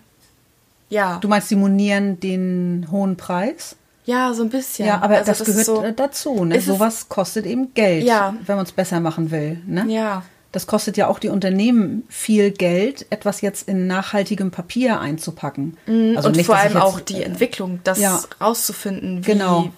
[0.89, 3.75] ja, Du meinst, die monieren den hohen Preis?
[4.05, 4.85] ja, so ein bisschen.
[4.85, 6.43] Ja, aber Also das, ist gehört so, dazu.
[6.45, 6.59] Ne?
[6.59, 8.35] Sowas kostet eben Geld, Ja.
[8.45, 9.61] wenn man es besser machen will.
[9.65, 9.85] Ne?
[9.87, 10.23] Ja.
[10.51, 15.77] Das kostet ja auch die Unternehmen viel Geld, etwas jetzt in nachhaltigem Papier einzupacken.
[15.87, 16.17] Also Mhm.
[16.25, 18.19] und nicht, vor allem ich auch jetzt, die äh, Entwicklung, das ja.
[18.41, 19.69] rauszufinden, wie Genau.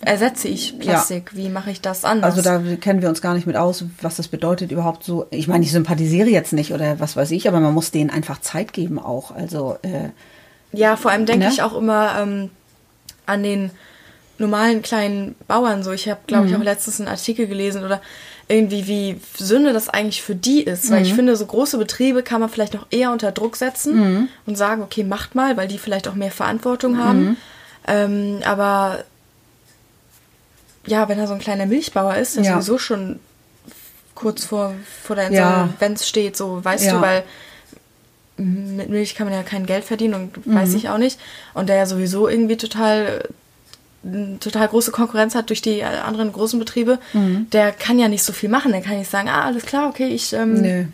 [0.00, 2.36] Ersetze ich Plastik, wie mache ich das anders.
[2.36, 5.26] Also da kennen wir uns gar nicht mit aus, was das bedeutet überhaupt so.
[5.30, 8.40] Ich meine, ich sympathisiere jetzt nicht oder was weiß ich, aber man muss denen einfach
[8.40, 9.32] Zeit geben auch.
[9.32, 10.10] Also äh,
[10.72, 11.50] Ja, vor allem denke Ne?
[11.52, 12.50] ich auch immer ähm,
[13.26, 13.70] an den
[14.38, 15.90] normalen kleinen Bauern so.
[15.90, 16.50] Ich habe, glaube Mhm.
[16.52, 18.00] ich, auch letztens einen Artikel gelesen oder
[18.46, 20.90] irgendwie, wie Sünde das eigentlich für die ist.
[20.92, 21.06] Weil Mhm.
[21.06, 24.28] ich finde, so große Betriebe kann man vielleicht noch eher unter Druck setzen Mhm.
[24.46, 27.20] und sagen, okay, macht mal, weil die vielleicht auch mehr Verantwortung haben.
[27.30, 27.36] Mhm.
[27.88, 29.02] Ähm, aber
[30.88, 32.52] ja, wenn er so ein kleiner Milchbauer ist, der Ja.
[32.54, 33.20] sowieso schon
[34.14, 34.74] kurz vor,
[35.04, 35.62] vor der Ja.
[35.62, 36.92] Insolvenz steht, so, weißt Ja.
[36.96, 37.22] du, weil
[38.36, 40.54] mit Milch kann man ja kein Geld verdienen und Mhm.
[40.54, 41.18] weiß ich auch nicht.
[41.54, 43.28] Und der ja sowieso irgendwie total,
[44.40, 47.48] total große Konkurrenz hat durch die anderen großen Betriebe, Mhm.
[47.50, 48.70] der kann ja nicht so viel machen.
[48.72, 50.84] Der kann nicht sagen, ah, alles klar, okay, ich ähm, Nö.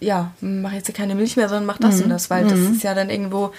[0.00, 2.04] ja, mache jetzt keine Milch mehr, sondern mach das Mhm.
[2.04, 3.52] und das, weil das ist ja dann irgendwo,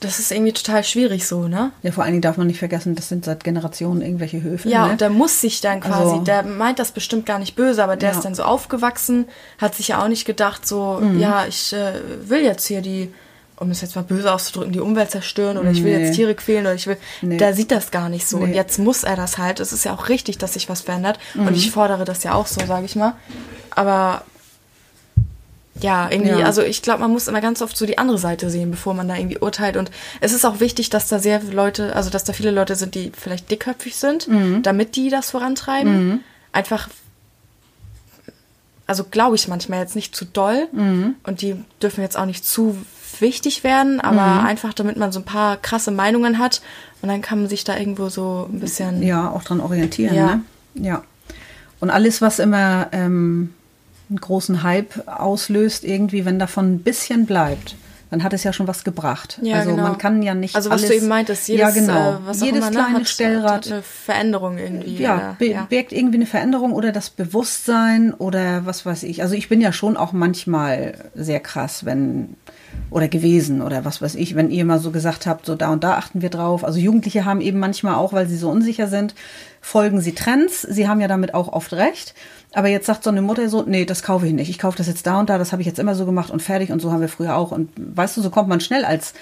[0.00, 1.72] das ist irgendwie total schwierig so, ne?
[1.82, 4.68] Ja, vor allen Dingen darf man nicht vergessen, das sind seit Generationen irgendwelche Höfe.
[4.68, 4.92] Ja, ne?
[4.92, 7.96] und der muss sich dann quasi, Also- der meint das bestimmt gar nicht böse, aber
[7.96, 8.16] der Ja.
[8.16, 9.26] ist dann so aufgewachsen,
[9.58, 11.18] hat sich ja auch nicht gedacht, so, Mhm.
[11.20, 11.94] ja, ich äh,
[12.28, 13.12] will jetzt hier die,
[13.58, 16.04] um es jetzt mal böse auszudrücken, die Umwelt zerstören oder ich will Nee.
[16.06, 17.38] jetzt Tiere quälen oder ich will, Nee.
[17.38, 18.36] der sieht das gar nicht so.
[18.36, 18.56] Und Nee.
[18.56, 19.60] jetzt muss er das halt.
[19.60, 21.18] Es ist ja auch richtig, dass sich was verändert.
[21.34, 21.46] Mhm.
[21.46, 23.14] Und ich fordere das ja auch so, sage ich mal.
[23.74, 24.22] Aber
[25.86, 26.46] ja, irgendwie, Ja.
[26.46, 29.06] also ich glaube, man muss immer ganz oft so die andere Seite sehen, bevor man
[29.08, 29.76] da irgendwie urteilt.
[29.76, 32.74] Und es ist auch wichtig, dass da sehr viele Leute, also dass da viele Leute
[32.74, 34.62] sind, die vielleicht dickköpfig sind, Mhm.
[34.62, 36.24] damit die das vorantreiben.
[36.52, 36.88] Einfach,
[38.86, 40.68] also glaube ich manchmal jetzt nicht zu doll.
[40.72, 41.14] Mhm.
[41.24, 42.76] Und die dürfen jetzt auch nicht zu
[43.20, 44.46] wichtig werden, aber Mhm.
[44.46, 46.60] einfach, damit man so ein paar krasse Meinungen hat.
[47.02, 49.02] Und dann kann man sich da irgendwo so ein bisschen.
[49.02, 50.14] ja, auch dran orientieren.
[50.14, 50.26] Ja.
[50.36, 50.42] Ne?
[50.74, 51.02] Ja.
[51.80, 53.52] Und alles, was immer ähm,
[54.08, 57.76] einen großen Hype auslöst, irgendwie, wenn davon ein bisschen bleibt,
[58.10, 59.40] dann hat es ja schon was gebracht.
[59.42, 59.82] Ja, also genau.
[59.82, 62.12] man kann ja nicht Also was alles, du eben meintest, jedes, ja, genau.
[62.30, 65.02] äh, jedes ne, kleine hat, Stellrad hat eine Veränderung irgendwie.
[65.02, 69.22] ja, oder- be birgt irgendwie eine Veränderung oder das Bewusstsein oder was weiß ich.
[69.22, 72.36] Also ich bin ja schon auch manchmal sehr krass, wenn
[72.90, 75.82] oder gewesen oder was weiß ich, wenn ihr mal so gesagt habt, so da und
[75.82, 76.64] da achten wir drauf.
[76.64, 79.14] Also Jugendliche haben eben manchmal auch, weil sie so unsicher sind,
[79.60, 80.62] folgen sie Trends.
[80.62, 82.14] Sie haben ja damit auch oft recht.
[82.56, 84.48] Aber jetzt sagt so eine Mutter so, nee, das kaufe ich nicht.
[84.48, 86.40] Ich kaufe das jetzt da und da, das habe ich jetzt immer so gemacht und
[86.40, 87.52] fertig und so haben wir früher auch.
[87.52, 89.12] Und weißt du, so kommt man schnell als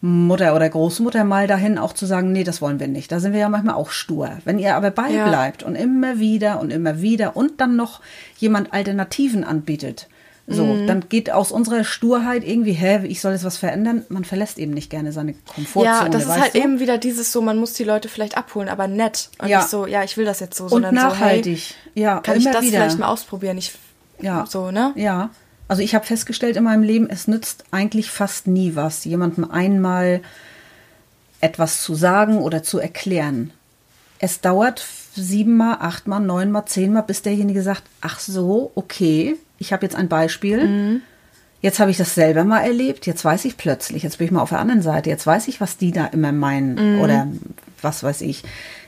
[0.00, 3.10] Mutter oder Großmutter mal dahin, auch zu sagen, nee, das wollen wir nicht.
[3.10, 4.30] Da sind wir ja manchmal auch stur.
[4.44, 5.28] Wenn ihr aber bei Ja.
[5.28, 8.00] bleibt und immer wieder und immer wieder und dann noch
[8.38, 10.08] jemand Alternativen anbietet,
[10.46, 10.86] so, Mhm.
[10.86, 14.04] dann geht aus unserer Sturheit irgendwie, hä, ich soll jetzt was verändern.
[14.10, 15.86] Man verlässt eben nicht gerne seine Komfortzone.
[15.86, 16.58] Ja, das ist halt du?
[16.58, 19.30] eben wieder dieses so, man muss die Leute vielleicht abholen, aber nett.
[19.38, 19.60] Und Ja.
[19.60, 21.58] nicht so, ja, ich will das jetzt so, und sondern nachhaltig.
[21.60, 22.78] so, hey, ja, kann ich das wieder.
[22.78, 23.56] vielleicht mal ausprobieren?
[23.56, 23.72] Ich,
[24.20, 24.44] Ja.
[24.48, 24.92] So, ne?
[24.96, 25.30] Ja.
[25.66, 30.20] Also ich habe festgestellt in meinem Leben, es nützt eigentlich fast nie was, jemandem einmal
[31.40, 33.50] etwas zu sagen oder zu erklären.
[34.18, 34.84] Es dauert
[35.14, 41.00] siebenmal, achtmal, neunmal, zehnmal, bis derjenige sagt, ach so, okay, ich habe jetzt ein Beispiel.
[41.60, 44.42] Jetzt habe ich das selber mal erlebt, jetzt weiß ich plötzlich, jetzt bin ich mal
[44.42, 47.26] auf der anderen Seite, jetzt weiß ich, was die da immer meinen oder
[47.80, 48.42] was weiß ich.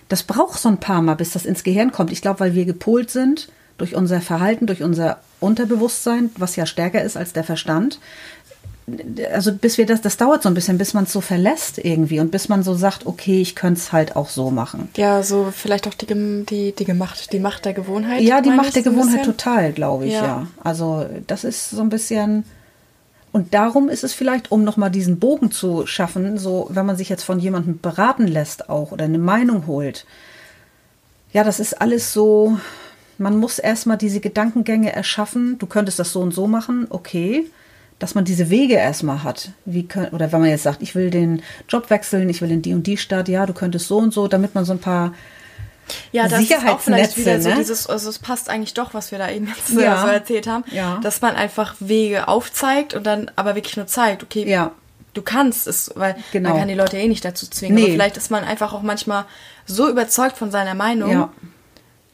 [0.09, 2.13] Das braucht so ein paar Mal, bis das ins Gehirn kommt.
[2.13, 3.49] Ich glaube, weil wir gepolt sind
[3.79, 7.99] durch unser Verhalten, durch unser Unterbewusstsein, was ja stärker ist als der Verstand.
[9.33, 12.21] Also bis wir das, das dauert so ein bisschen, bis man es so verlässt irgendwie
[12.21, 14.89] und bis man so sagt, okay, ich könnte es halt auch so machen.
[14.97, 16.07] Ja, so vielleicht auch die,
[16.45, 18.23] die, die gemacht, die Macht der Gewohnheit.
[18.23, 19.37] Ja, die Macht der Gewohnheit bisschen?
[19.37, 20.25] total, glaube ich, ja.
[20.25, 20.47] Ja.
[20.63, 22.45] Also das ist so ein bisschen.
[23.33, 27.09] Und darum ist es vielleicht, um nochmal diesen Bogen zu schaffen, so wenn man sich
[27.09, 30.07] jetzt von jemandem beraten lässt auch oder eine Meinung holt.
[31.33, 32.57] Ja, das ist alles so,
[33.19, 37.47] man muss erstmal diese Gedankengänge erschaffen, du könntest das so und so machen, okay.
[37.99, 39.51] Dass man diese Wege erstmal hat.
[39.65, 42.61] Wie können, oder wenn man jetzt sagt, ich will den Job wechseln, ich will in
[42.61, 45.15] die und die Stadt, ja, du könntest so und so, damit man so ein paar
[46.13, 47.55] Ja, das ist auch vielleicht wieder so ne?
[47.57, 49.97] dieses, also es passt eigentlich doch, was wir da eben jetzt Ja.
[49.99, 50.99] äh, so erzählt haben, Ja.
[51.03, 54.73] dass man einfach Wege aufzeigt und dann aber wirklich nur zeigt, okay, Ja.
[55.15, 56.51] du kannst es, weil Genau.
[56.51, 57.77] man kann die Leute eh nicht dazu zwingen.
[57.77, 57.83] Nee.
[57.85, 59.25] Aber vielleicht ist man einfach auch manchmal
[59.65, 61.33] so überzeugt von seiner Meinung, Ja.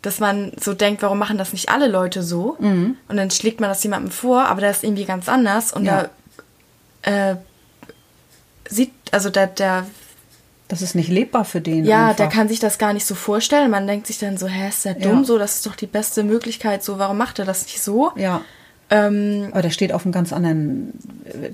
[0.02, 2.56] Dass man so denkt, warum machen das nicht alle Leute so?
[2.58, 2.96] Mhm.
[3.08, 6.08] Und dann schlägt man das jemandem vor, aber der ist irgendwie ganz anders und Ja.
[7.02, 7.36] da äh,
[8.68, 9.86] sieht, also der, der
[10.68, 11.84] Das ist nicht lebbar für den.
[11.84, 12.16] ja, einfach.
[12.16, 13.70] der kann sich das gar nicht so vorstellen.
[13.70, 15.24] Man denkt sich dann so, hä, ist der dumm Ja.
[15.24, 15.38] so?
[15.38, 16.82] Das ist doch die beste Möglichkeit.
[16.82, 18.12] So, warum macht er das nicht so?
[18.16, 18.40] Ja.
[18.94, 20.92] Ähm, Aber der steht auf einem ganz anderen.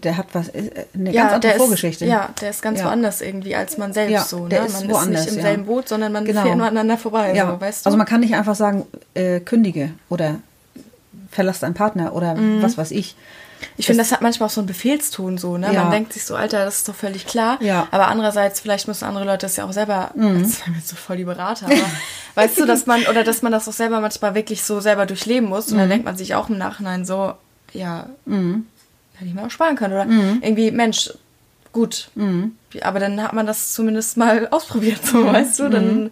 [0.02, 0.48] Der hat was.
[0.48, 2.04] äh, Eine ja, ganz andere der Vorgeschichte.
[2.04, 2.86] Ist, ja, der ist ganz Ja.
[2.86, 4.44] woanders irgendwie als man selbst Ja, so.
[4.44, 4.48] Ne?
[4.48, 6.42] der ist man woanders, ist nicht im selben Boot, sondern man Genau.
[6.42, 7.32] fährt nur aneinander vorbei.
[7.34, 7.50] ja.
[7.52, 7.88] So, weißt du?
[7.88, 10.36] Also man kann nicht einfach sagen, äh, kündige oder
[11.30, 13.14] verlass deinen Partner oder was weiß ich.
[13.76, 15.56] Ich finde, das hat manchmal auch so einen Befehlston so.
[15.58, 15.72] Ne?
[15.72, 15.82] Ja.
[15.82, 17.58] Man denkt sich so, Alter, das ist doch völlig klar.
[17.60, 17.82] Ja.
[17.82, 17.88] Mhm.
[17.90, 20.10] Aber andererseits, vielleicht müssen andere Leute das ja auch selber.
[20.14, 21.66] Jetzt sind wir so voll die Berater.
[21.66, 21.76] Aber
[22.34, 25.48] weißt du, dass man oder dass man das auch selber manchmal wirklich so selber durchleben
[25.48, 25.68] muss.
[25.68, 25.78] Und Mhm.
[25.80, 27.34] dann denkt man sich auch im Nachhinein so,
[27.72, 29.94] ja, hätte ich mir auch sparen können.
[29.94, 30.38] Oder Mhm.
[30.42, 31.10] irgendwie, Mensch,
[31.72, 32.10] gut.
[32.82, 36.10] aber dann hat man das zumindest mal ausprobiert, so weißt du, dann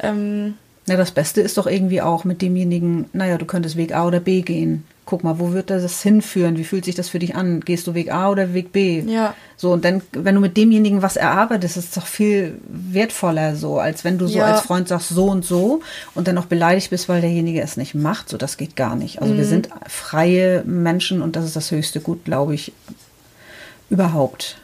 [0.00, 0.56] ähm,
[0.90, 4.18] Na, das Beste ist doch irgendwie auch mit demjenigen, naja, du könntest Weg A oder
[4.18, 4.82] B gehen.
[5.06, 6.56] Guck mal, wo wird das hinführen?
[6.56, 7.60] Wie fühlt sich das für dich an?
[7.60, 8.98] Gehst du Weg A oder Weg B?
[9.02, 9.34] Ja.
[9.56, 13.78] So, und dann, wenn du mit demjenigen was erarbeitest, ist es doch viel wertvoller so,
[13.78, 14.46] als wenn du so Ja.
[14.46, 15.80] als Freund sagst, so und so
[16.16, 18.28] und dann auch beleidigt bist, weil derjenige es nicht macht.
[18.28, 19.22] So, das geht gar nicht.
[19.22, 22.72] Also wir sind freie Menschen und das ist das höchste Gut, glaube ich,
[23.90, 24.56] überhaupt.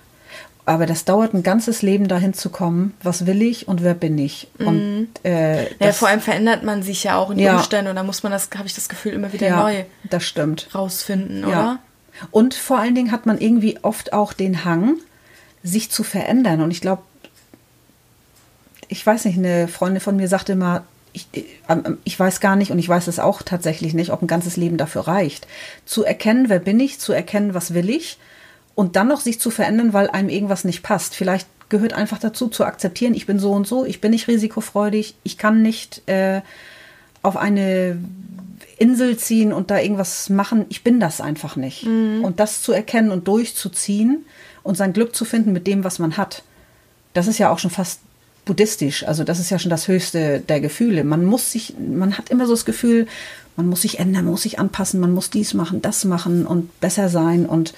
[0.69, 4.19] Aber das dauert ein ganzes Leben dahin zu kommen, was will ich und wer bin
[4.19, 4.49] ich?
[4.59, 7.57] Und äh, ja, das, vor allem verändert man sich ja auch in die Ja.
[7.57, 10.25] Umstände und da muss man das, habe ich das Gefühl, immer wieder ja, neu das
[10.25, 10.69] stimmt.
[10.75, 11.47] rausfinden, Ja.
[11.49, 11.79] oder?
[12.33, 14.97] Und vor allen Dingen hat man irgendwie oft auch den Hang,
[15.63, 16.61] sich zu verändern.
[16.61, 17.03] Und ich glaube,
[18.89, 21.29] ich weiß nicht, eine Freundin von mir sagte immer, ich,
[21.69, 24.57] ähm, ich weiß gar nicht und ich weiß es auch tatsächlich nicht, ob ein ganzes
[24.57, 25.47] Leben dafür reicht.
[25.85, 28.19] Zu erkennen, wer bin ich, zu erkennen, was will ich
[28.77, 31.17] und dann noch sich zu verändern, weil einem irgendwas nicht passt.
[31.17, 35.17] Vielleicht gehört einfach dazu, zu akzeptieren, ich bin so und so, ich bin nicht risikofreudig,
[35.25, 36.43] ich kann nicht äh,
[37.23, 37.99] auf eine
[38.79, 40.67] Insel ziehen und da irgendwas machen.
[40.69, 41.85] Ich bin das einfach nicht.
[41.87, 44.27] Und das zu erkennen und durchzuziehen
[44.63, 46.43] und sein Glück zu finden mit dem, was man hat,
[47.15, 48.01] das ist ja auch schon fast
[48.45, 49.09] buddhistisch.
[49.09, 51.03] Also das ist ja schon das Höchste der Gefühle.
[51.03, 53.07] Man muss sich, man hat immer so das Gefühl,
[53.57, 56.79] man muss sich ändern, man muss sich anpassen, man muss dies machen, das machen und
[56.81, 57.73] besser sein und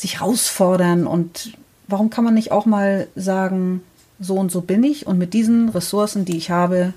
[0.00, 1.06] sich herausfordern.
[1.06, 1.52] Und
[1.86, 3.82] warum kann man nicht auch mal sagen,
[4.20, 6.92] so und so bin ich und mit diesen Ressourcen, die ich habe,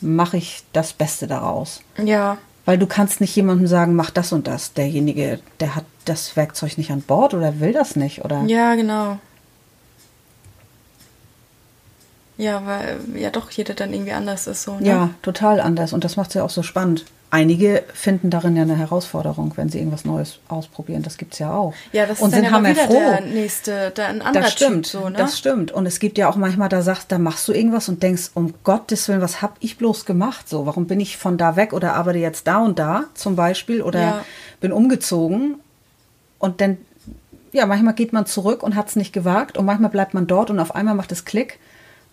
[0.00, 1.80] mache ich das Beste daraus.
[2.02, 2.38] Ja.
[2.64, 4.74] Weil du kannst nicht jemandem sagen, mach das und das.
[4.74, 8.42] Derjenige, der hat das Werkzeug nicht an Bord oder will das nicht, oder?
[8.46, 9.18] Ja, genau.
[12.36, 14.78] Ja, weil ja doch jeder dann irgendwie anders ist so.
[14.78, 14.86] Ne?
[14.86, 15.92] Ja, total anders.
[15.92, 17.04] Und das macht es ja auch so spannend.
[17.32, 21.02] Einige finden darin ja eine Herausforderung, wenn sie irgendwas Neues ausprobieren.
[21.04, 21.74] Das gibt's ja auch.
[21.92, 22.92] Ja, das ist und dann sind ja wieder hammerfroh.
[22.94, 25.16] der nächste, der ein anderer Das stimmt, Typ so, ne?
[25.16, 25.70] das stimmt.
[25.70, 28.52] Und es gibt ja auch manchmal, da sagst, da machst du irgendwas und denkst, um
[28.64, 30.48] Gottes Willen, was hab ich bloß gemacht?
[30.48, 33.80] So, warum bin ich von da weg oder arbeite jetzt da und da zum Beispiel
[33.82, 34.24] oder Ja.
[34.60, 35.60] bin umgezogen?
[36.40, 36.78] Und dann,
[37.52, 40.50] ja, manchmal geht man zurück und hat es nicht gewagt und manchmal bleibt man dort
[40.50, 41.60] und auf einmal macht es Klick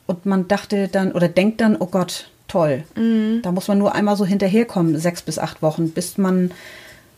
[0.06, 2.84] und man dachte dann oder denkt dann, oh Gott, toll.
[2.96, 3.42] Mhm.
[3.44, 6.52] Da muss man nur einmal so hinterherkommen, sechs bis acht Wochen, bis man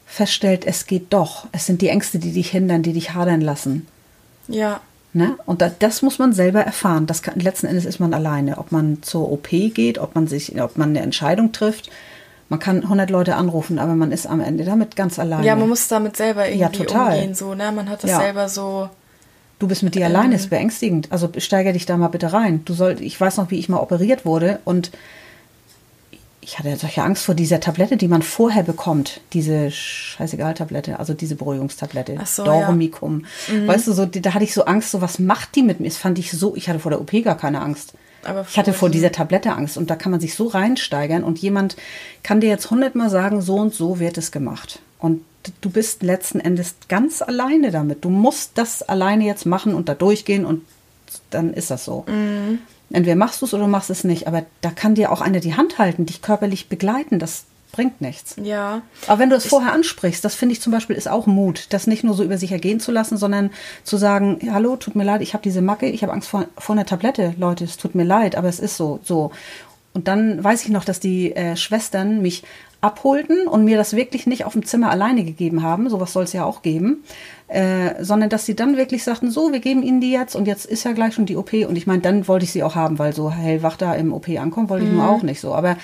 [0.06, 1.48] feststellt, es geht doch.
[1.52, 3.88] Es sind die Ängste, die dich hindern, die dich hadern lassen.
[4.48, 4.82] Ja.
[5.14, 5.36] Ne?
[5.46, 7.08] Und da, das muss man selber erfahren.
[7.08, 8.58] Das kann, letzten Endes ist man alleine.
[8.58, 11.90] Ob man zur OP geht, ob man sich, ob man eine Entscheidung trifft.
[12.48, 15.46] Man kann 100 Leute anrufen, aber man ist am Ende damit ganz alleine.
[15.46, 17.16] Ja, man muss damit selber irgendwie Ja, total.
[17.16, 17.72] umgehen, so, ne?
[17.72, 18.18] Man hat das Ja.
[18.20, 18.90] selber so.
[19.60, 21.12] Du bist mit dir alleine, ist beängstigend.
[21.12, 22.64] Also steiger dich da mal bitte rein.
[22.66, 24.92] Du soll, ich weiß noch, wie ich mal operiert wurde und
[26.42, 29.22] ich hatte solche Angst vor dieser Tablette, die man vorher bekommt.
[29.34, 32.16] Diese Scheißegal-Tablette, also diese Beruhigungstablette.
[32.20, 33.26] Ach so, Dormicum.
[33.68, 35.88] Weißt du, so, da hatte ich so Angst, so was macht die mit mir?
[35.88, 37.94] Das fand ich so, ich hatte vor der OP gar keine Angst.
[38.24, 41.38] Aber ich hatte vor dieser Tablette Angst und da kann man sich so reinsteigern und
[41.40, 41.76] jemand
[42.24, 44.80] kann dir jetzt hundertmal sagen, so und so wird es gemacht.
[44.98, 45.22] Und
[45.62, 48.04] du bist letzten Endes ganz alleine damit.
[48.04, 50.64] Du musst das alleine jetzt machen und da durchgehen und
[51.30, 52.06] dann ist das so.
[52.08, 52.60] Mhm.
[52.92, 55.56] Entweder machst du es oder machst es nicht, aber da kann dir auch einer die
[55.56, 58.36] Hand halten, dich körperlich begleiten, das bringt nichts.
[58.42, 58.82] Ja.
[59.08, 61.86] Aber wenn du es vorher ansprichst, das finde ich zum Beispiel ist auch Mut, das
[61.86, 63.52] nicht nur so über sich ergehen zu lassen, sondern
[63.84, 66.74] zu sagen, hallo, tut mir leid, ich habe diese Macke, ich habe Angst vor, vor
[66.74, 69.32] einer Tablette, Leute, es tut mir leid, aber es ist so, so.
[69.94, 72.44] Und dann weiß ich noch, dass die äh, Schwestern mich
[72.82, 76.34] abholten und mir das wirklich nicht auf dem Zimmer alleine gegeben haben, sowas soll es
[76.34, 77.04] ja auch geben,
[77.50, 80.66] äh, sondern dass sie dann wirklich sagten, so, wir geben ihnen die jetzt und jetzt
[80.66, 82.98] ist ja gleich schon die OP und ich meine, dann wollte ich sie auch haben,
[82.98, 85.76] weil so hellwach da im OP ankommen, wollte ich nur auch nicht so, aber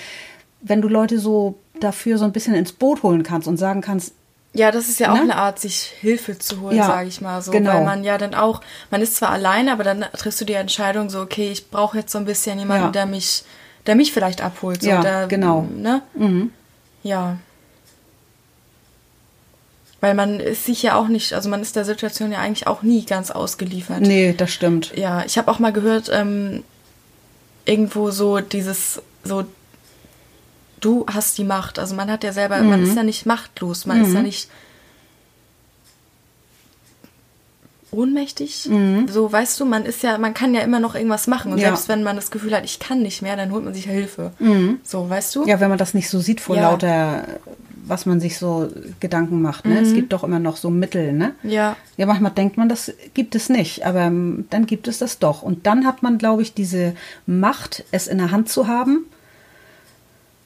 [0.62, 4.12] wenn du Leute so dafür so ein bisschen ins Boot holen kannst und sagen kannst,
[4.54, 5.20] Ja, das ist ja auch Ne?
[5.22, 7.50] eine Art, sich Hilfe zu holen, Ja, sage ich mal so.
[7.52, 7.74] genau.
[7.74, 11.10] Weil man ja dann auch, man ist zwar alleine, aber dann triffst du die Entscheidung
[11.10, 12.90] so, okay, ich brauche jetzt so ein bisschen jemanden, Ja.
[12.90, 13.44] der mich,
[13.86, 14.80] der mich vielleicht abholt.
[14.82, 15.66] So, Ja, der, genau.
[15.76, 16.00] Ne?
[17.06, 17.36] Ja.
[20.00, 22.82] Weil man ist sich ja auch nicht, also man ist der Situation ja eigentlich auch
[22.82, 24.00] nie ganz ausgeliefert.
[24.00, 24.92] nee, das stimmt.
[24.96, 26.62] Ja, ich habe auch mal gehört, ähm,
[27.64, 29.44] irgendwo so dieses, so,
[30.80, 31.78] du hast die Macht.
[31.78, 32.86] Also man hat ja selber, man Mhm.
[32.90, 34.48] ist ja nicht machtlos, man ist ja nicht
[37.92, 38.68] ohnmächtig.
[39.08, 41.52] So, weißt du, man ist ja, man kann ja immer noch irgendwas machen.
[41.52, 41.62] Und Mhm.
[41.62, 41.68] Ja.
[41.68, 43.92] selbst wenn man das Gefühl hat, ich kann nicht mehr, dann holt man sich ja
[43.92, 44.32] Hilfe.
[44.82, 45.42] So, weißt du?
[45.42, 45.48] Mhm.
[45.48, 46.70] Ja, wenn man das nicht so sieht vor Ja.
[46.70, 47.24] lauter,
[47.88, 48.68] was man sich so
[48.98, 49.64] Gedanken macht.
[49.64, 49.78] Ne?
[49.78, 51.12] Es gibt doch immer noch so Mittel.
[51.12, 51.32] Ne?
[51.44, 51.76] Ja.
[51.96, 55.42] Ja, manchmal denkt man, das gibt es nicht, aber ähm, dann gibt es das doch.
[55.42, 56.94] Und dann hat man, glaube ich, diese
[57.26, 59.04] Macht, es in der Hand zu haben.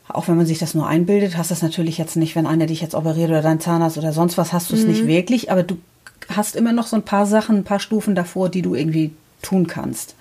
[0.08, 2.66] Auch wenn man sich das nur einbildet, hast du das natürlich jetzt nicht, wenn einer
[2.66, 5.62] dich jetzt operiert oder dein Zahnarzt oder sonst was, hast du es nicht wirklich, aber
[5.62, 5.78] du
[6.36, 9.12] hast immer noch so ein paar Sachen, ein paar Stufen davor, die du irgendwie
[9.42, 10.14] tun kannst.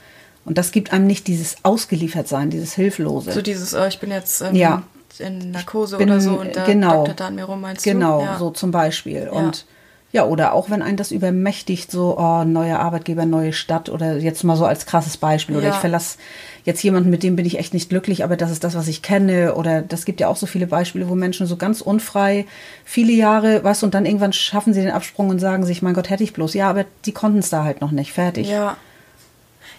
[0.45, 3.31] Und das gibt einem nicht dieses Ausgeliefertsein, dieses Hilflose.
[3.31, 4.83] So dieses, oh, ich bin jetzt ähm, Ja.
[5.19, 7.05] in Narkose bin- oder so und da genau.
[7.07, 8.23] da an mir rum, meinst Genau?
[8.23, 8.37] Ja.
[8.37, 9.27] so zum Beispiel.
[9.27, 9.65] Und
[10.11, 14.43] ja, oder auch wenn einen das übermächtigt, so, oh, neuer Arbeitgeber, neue Stadt oder jetzt
[14.43, 15.55] mal so als krasses Beispiel.
[15.57, 15.73] Oder Ja.
[15.73, 16.17] ich verlasse
[16.65, 19.01] jetzt jemanden, mit dem bin ich echt nicht glücklich, aber das ist das, was ich
[19.01, 19.55] kenne.
[19.55, 22.45] Oder das gibt ja auch so viele Beispiele, wo Menschen so ganz unfrei
[22.85, 25.93] viele Jahre, weißt du, und dann irgendwann schaffen sie den Absprung und sagen sich, mein
[25.93, 26.53] Gott, hätte ich bloß.
[26.53, 28.11] Ja, aber die konnten es da halt noch nicht.
[28.13, 28.47] Fertig.
[28.49, 28.77] Ja.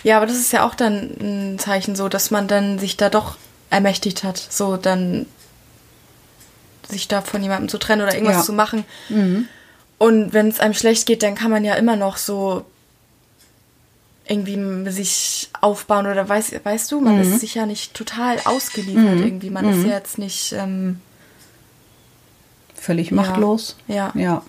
[0.02, 3.10] Ja, aber das ist ja auch dann ein Zeichen so, dass man dann sich da
[3.10, 3.36] doch
[3.68, 5.26] ermächtigt hat, so dann
[6.88, 8.40] sich da von jemandem zu trennen oder irgendwas Ja.
[8.40, 8.46] Mhm.
[8.46, 8.84] zu machen.
[9.98, 12.64] Und wenn es einem schlecht geht, dann kann man ja immer noch so
[14.30, 17.22] irgendwie sich aufbauen oder weiß, weißt du, man Mhm.
[17.22, 19.50] ist sich ja nicht total ausgeliefert irgendwie.
[19.50, 21.00] Man ist ja jetzt nicht, ähm,
[22.74, 23.76] Völlig machtlos.
[23.88, 24.10] Ja.
[24.14, 24.42] Ja.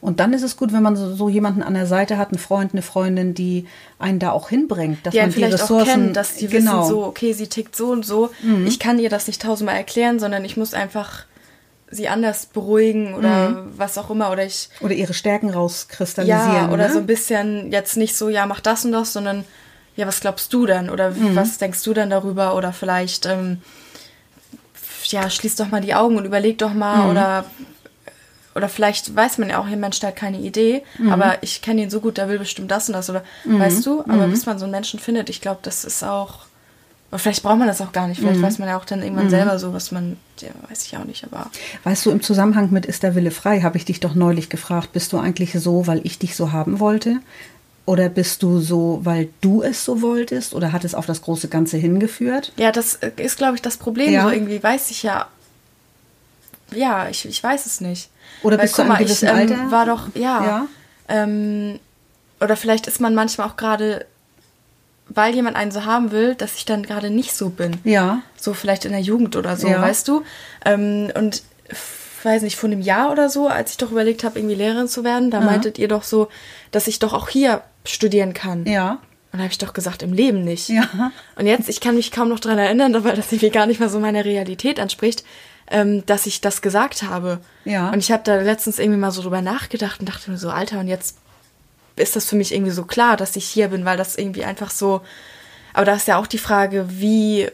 [0.00, 2.40] Und dann ist es gut, wenn man so, so jemanden an der Seite hat, einen
[2.40, 3.68] Freund, eine Freundin, die
[4.00, 6.48] einen da auch hinbringt, dass die man einen die vielleicht Ressourcen, auch kennen, dass die
[6.48, 8.30] genau, wissen so, okay, sie tickt so und so.
[8.66, 11.24] Ich kann ihr das nicht tausendmal erklären, sondern ich muss einfach
[11.92, 14.30] sie anders beruhigen oder was auch immer.
[14.32, 16.54] Oder ich, oder ihre Stärken rauskristallisieren.
[16.54, 16.92] ja, oder ne?
[16.92, 19.44] so ein bisschen jetzt nicht so, ja, mach das und das, sondern
[19.94, 20.88] ja, was glaubst du dann?
[20.90, 21.36] Oder Mhm.
[21.36, 22.56] was denkst du dann darüber?
[22.56, 23.60] Oder vielleicht, ähm,
[25.04, 27.04] ja, schließ doch mal die Augen und überleg doch mal.
[27.04, 27.10] Mhm.
[27.10, 27.44] Oder,
[28.54, 31.12] oder vielleicht weiß man ja auch, der Mensch der hat keine Idee, Mhm.
[31.12, 33.10] aber ich kenne ihn so gut, der will bestimmt das und das.
[33.10, 34.00] Oder weißt du?
[34.08, 36.46] Aber bis man so einen Menschen findet, ich glaube, das ist auch.
[37.12, 38.22] Oder vielleicht braucht man das auch gar nicht.
[38.22, 38.28] Mhm.
[38.28, 40.16] Vielleicht weiß man ja auch dann irgendwann selber so, was man.
[40.40, 41.50] Ja, weiß ich auch nicht, aber.
[41.84, 44.94] Weißt du, im Zusammenhang mit Ist der Wille frei, habe ich dich doch neulich gefragt,
[44.94, 47.18] bist du eigentlich so, weil ich dich so haben wollte?
[47.84, 50.54] Oder bist du so, weil du es so wolltest?
[50.54, 52.52] Oder hat es auf das große Ganze hingeführt?
[52.56, 54.10] Ja, das äh, ist, glaube ich, das Problem.
[54.10, 54.22] Ja.
[54.22, 55.26] So irgendwie weiß ich ja.
[56.74, 58.08] Ja, ich, ich weiß es nicht.
[58.42, 59.70] Oder Weil, bist du guck in einem mal, ich gewissen ähm, Alter?
[59.70, 60.44] war doch, ja.
[60.44, 60.66] Ja.
[61.08, 61.78] Ähm,
[62.40, 64.06] oder vielleicht ist man manchmal auch gerade,
[65.14, 67.78] weil jemand einen so haben will, dass ich dann gerade nicht so bin.
[67.84, 68.22] Ja.
[68.36, 69.80] So vielleicht in der Jugend oder so, Ja.
[69.82, 70.22] weißt du?
[70.64, 71.42] Ähm, und
[72.22, 75.02] weiß nicht, vor einem Jahr oder so, als ich doch überlegt habe, irgendwie Lehrerin zu
[75.04, 76.28] werden, da meintet ihr doch so,
[76.70, 78.64] dass ich doch auch hier studieren kann.
[78.66, 78.98] Ja.
[79.32, 80.68] Und da habe ich doch gesagt, im Leben nicht.
[80.68, 81.10] Ja.
[81.36, 83.88] Und jetzt, ich kann mich kaum noch dran erinnern, weil das irgendwie gar nicht mehr
[83.88, 85.24] so meiner Realität anspricht,
[85.70, 87.40] ähm, dass ich das gesagt habe.
[87.64, 87.90] Ja.
[87.90, 90.78] Und ich habe da letztens irgendwie mal so drüber nachgedacht und dachte mir so, Alter,
[90.80, 91.16] und jetzt
[91.96, 94.70] ist das für mich irgendwie so klar, dass ich hier bin, weil das irgendwie einfach
[94.70, 95.02] so.
[95.74, 97.48] Aber da ist ja auch die Frage, wie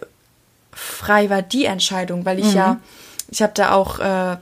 [0.72, 2.80] frei war die Entscheidung, weil ich ja,
[3.30, 4.36] ich habe da auch äh,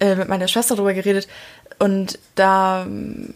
[0.00, 1.28] äh, mit meiner Schwester drüber geredet
[1.78, 3.34] und da, ähm,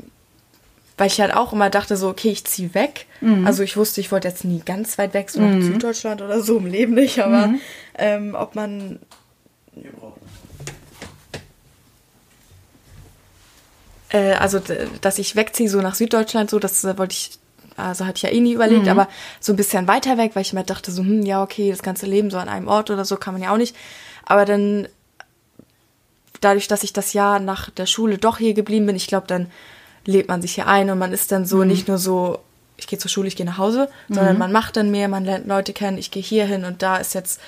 [0.98, 3.06] weil ich halt auch immer dachte so, okay, ich ziehe weg.
[3.46, 6.58] Also ich wusste, ich wollte jetzt nie ganz weit weg, so nach Süddeutschland oder so,
[6.58, 7.50] im Leben nicht, aber
[7.98, 8.98] ähm, ob man
[14.16, 14.60] äh, also
[15.00, 17.38] dass ich wegziehe so nach Süddeutschland so das äh, wollte ich
[17.76, 19.08] also hatte ich ja eh nie überlegt aber
[19.38, 22.06] so ein bisschen weiter weg weil ich mir dachte so hm, ja okay das ganze
[22.06, 23.76] Leben so an einem Ort oder so kann man ja auch nicht
[24.24, 24.88] aber dann
[26.40, 29.50] dadurch dass ich das Jahr nach der Schule doch hier geblieben bin ich glaube dann
[30.06, 32.38] lebt man sich hier ein und man ist dann so nicht nur so
[32.78, 35.46] ich gehe zur Schule ich gehe nach Hause sondern man macht dann mehr man lernt
[35.46, 37.40] Leute kennen ich gehe hier hin und da ist jetzt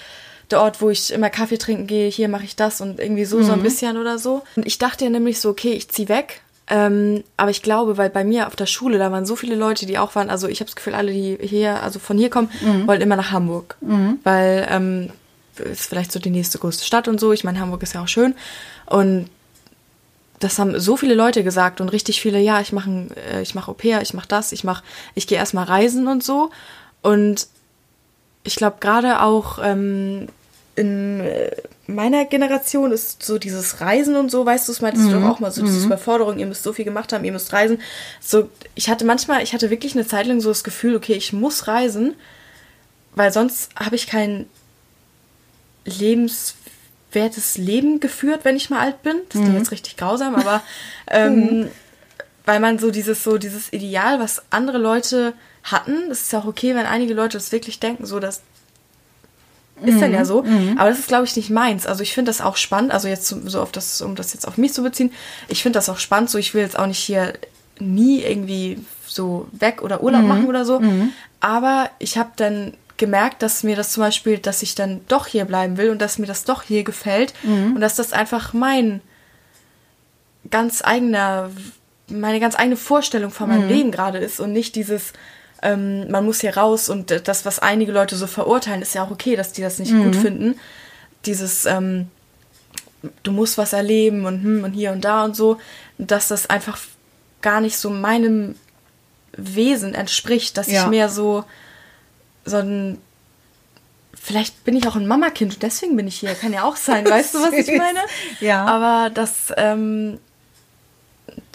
[0.50, 3.42] der Ort, wo ich immer Kaffee trinken gehe, hier mache ich das und irgendwie so,
[3.42, 4.42] so ein bisschen oder so.
[4.56, 6.40] Und ich dachte ja nämlich so, okay, ich zieh weg.
[6.70, 9.86] Ähm, aber ich glaube, weil bei mir auf der Schule, da waren so viele Leute,
[9.86, 12.50] die auch waren, also ich habe das Gefühl, alle, die hier, also von hier kommen,
[12.86, 13.76] wollten immer nach Hamburg.
[14.24, 15.10] Weil ähm,
[15.58, 17.32] ist vielleicht so die nächste größte Stadt und so.
[17.32, 18.34] Ich meine, Hamburg ist ja auch schön.
[18.86, 19.28] Und
[20.40, 23.68] das haben so viele Leute gesagt und richtig viele, ja, ich mache äh, ich mach
[23.68, 24.82] Au pair, ich mache das, ich mach,
[25.14, 26.50] ich gehe erstmal reisen und so.
[27.02, 27.48] Und
[28.44, 30.28] ich glaube gerade auch ähm,
[30.76, 31.50] in äh,
[31.88, 35.40] meiner Generation ist so dieses Reisen und so, weißt du, es meintest du doch auch
[35.40, 37.80] mal so diese Überforderung, ihr müsst so viel gemacht haben, ihr müsst reisen.
[38.20, 41.32] So, ich hatte manchmal, ich hatte wirklich eine Zeit lang so das Gefühl, okay, ich
[41.32, 42.14] muss reisen,
[43.14, 44.44] weil sonst habe ich kein
[45.86, 49.16] lebenswertes Leben geführt, wenn ich mal alt bin.
[49.30, 50.62] Das klingt jetzt richtig grausam, aber
[51.10, 51.68] ähm,
[52.44, 55.32] weil man so dieses so dieses Ideal, was andere Leute
[55.62, 58.42] hatten, das ist ja auch okay, wenn einige Leute das wirklich denken, so dass
[59.84, 60.44] ist dann ja so,
[60.76, 61.86] aber das ist glaube ich nicht meins.
[61.86, 64.56] Also ich finde das auch spannend, also jetzt so auf das um das jetzt auf
[64.58, 65.12] mich zu beziehen,
[65.48, 67.34] ich finde das auch spannend, so ich will jetzt auch nicht hier
[67.78, 70.80] nie irgendwie so weg oder Urlaub machen oder so,
[71.40, 75.44] aber ich habe dann gemerkt, dass mir das zum Beispiel, dass ich dann doch hier
[75.44, 77.32] bleiben will und dass mir das doch hier gefällt
[77.74, 79.00] und dass das einfach mein
[80.50, 81.50] ganz eigener,
[82.08, 85.12] meine ganz eigene Vorstellung von meinem Leben gerade ist und nicht dieses,
[85.62, 89.10] ähm, man muss hier raus und das, was einige Leute so verurteilen, ist ja auch
[89.10, 90.58] okay, dass die das nicht gut finden.
[91.26, 92.08] Dieses, ähm,
[93.22, 95.58] du musst was erleben und, hm, und hier und da und so,
[95.98, 96.78] dass das einfach
[97.42, 98.54] gar nicht so meinem
[99.36, 100.84] Wesen entspricht, dass Ja.
[100.84, 101.44] ich mehr so,
[102.44, 102.98] so ein,
[104.20, 107.04] vielleicht bin ich auch ein Mamakind und deswegen bin ich hier, kann ja auch sein,
[107.08, 108.00] weißt du, was ich meine?
[108.40, 108.64] Ja.
[108.64, 110.18] Aber das, ähm,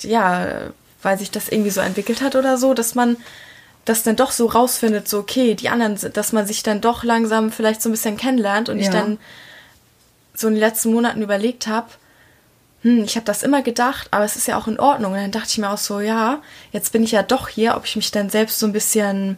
[0.02, 3.18] ja, weil sich das irgendwie so entwickelt hat oder so, dass man
[3.86, 7.52] das dann doch so rausfindet, so okay, die anderen, dass man sich dann doch langsam
[7.52, 8.92] vielleicht so ein bisschen kennenlernt und ich Ja.
[8.94, 9.18] dann
[10.34, 11.88] so in den letzten Monaten überlegt habe,
[12.82, 15.14] hm, ich habe das immer gedacht, aber es ist ja auch in Ordnung.
[15.14, 17.86] Und dann dachte ich mir auch so, ja, jetzt bin ich ja doch hier, ob
[17.86, 19.38] ich mich dann selbst so ein bisschen,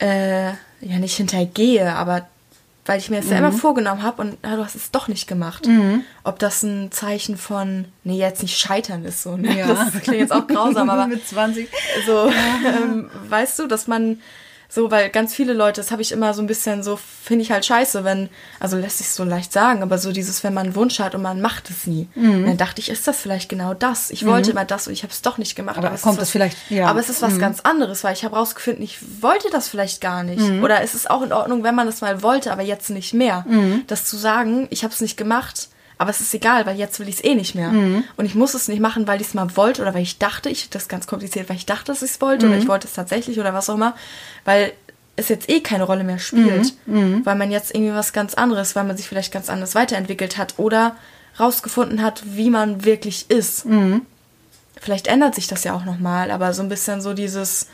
[0.00, 0.48] äh,
[0.80, 2.26] ja nicht hintergehe, aber
[2.86, 3.44] weil ich mir das ja Mhm.
[3.46, 5.68] immer vorgenommen habe und ja, du hast es doch nicht gemacht.
[6.24, 9.58] Ob das ein Zeichen von, nee, jetzt nicht scheitern ist so, ne?
[9.58, 9.66] Ja.
[9.66, 11.68] Das klingt jetzt auch grausam, aber Mit 20.
[12.06, 12.30] so,
[12.66, 14.20] ähm, weißt du, dass man
[14.68, 17.50] so, weil ganz viele Leute, das habe ich immer so ein bisschen so, finde ich
[17.52, 18.28] halt scheiße, wenn,
[18.60, 21.22] also lässt sich so leicht sagen, aber so dieses, wenn man einen Wunsch hat und
[21.22, 22.08] man macht es nie.
[22.14, 22.46] Mhm.
[22.46, 24.10] Dann dachte ich, ist das vielleicht genau das?
[24.10, 25.78] Ich wollte immer das und ich habe es doch nicht gemacht.
[25.78, 26.86] Aber es kommt ist das was, vielleicht- ja.
[26.88, 27.38] Aber es ist was Mhm.
[27.38, 30.40] ganz anderes, weil ich habe rausgefunden, ich wollte das vielleicht gar nicht.
[30.40, 30.62] Mhm.
[30.64, 33.44] Oder es ist auch in Ordnung, wenn man es mal wollte, aber jetzt nicht mehr.
[33.48, 33.84] Mhm.
[33.86, 35.68] Das zu sagen, ich habe es nicht gemacht,
[35.98, 37.70] aber es ist egal, weil jetzt will ich es eh nicht mehr.
[37.70, 38.04] Mhm.
[38.16, 40.48] Und ich muss es nicht machen, weil ich es mal wollte oder weil ich dachte,
[40.50, 42.52] ich das ist ganz kompliziert, weil ich dachte, dass ich es wollte Mhm.
[42.52, 43.94] oder ich wollte es tatsächlich oder was auch immer,
[44.44, 44.72] weil
[45.16, 47.24] es jetzt eh keine Rolle mehr spielt, Mhm.
[47.24, 50.54] weil man jetzt irgendwie was ganz anderes, weil man sich vielleicht ganz anders weiterentwickelt hat
[50.58, 50.96] oder
[51.40, 53.64] rausgefunden hat, wie man wirklich ist.
[53.64, 54.02] Mhm.
[54.78, 57.68] Vielleicht ändert sich das ja auch noch mal, aber so ein bisschen so dieses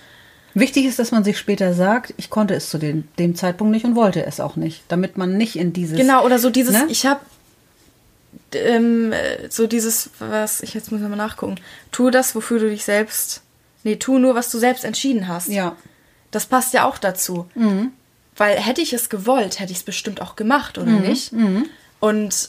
[0.54, 3.86] Wichtig ist, dass man sich später sagt, ich konnte es zu dem, dem Zeitpunkt nicht
[3.86, 5.96] und wollte es auch nicht, damit man nicht in dieses.
[5.96, 6.84] Genau, oder so dieses, Ne?
[6.90, 7.20] ich habe
[8.54, 11.56] ähm, äh, so dieses, was, ich jetzt muss ich mal nachgucken,
[11.90, 13.42] tu das, wofür du dich selbst,
[13.84, 15.48] nee, tu nur, was du selbst entschieden hast.
[15.48, 15.76] Ja.
[16.30, 17.48] Das passt ja auch dazu.
[18.36, 21.32] Weil hätte ich es gewollt, hätte ich es bestimmt auch gemacht, oder nicht?
[22.00, 22.48] Und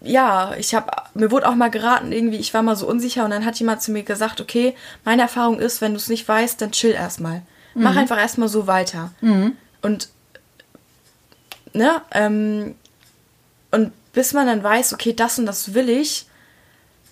[0.00, 3.30] ja, ich habe, mir wurde auch mal geraten, irgendwie, ich war mal so unsicher und
[3.30, 4.74] dann hat jemand zu mir gesagt, okay,
[5.04, 7.42] meine Erfahrung ist, wenn du es nicht weißt, dann chill erstmal.
[7.74, 9.12] Mach einfach erstmal so weiter.
[9.82, 10.08] Und,
[11.72, 12.74] ne, ähm,
[13.70, 16.26] und bis man dann weiß, okay, das und das will ich,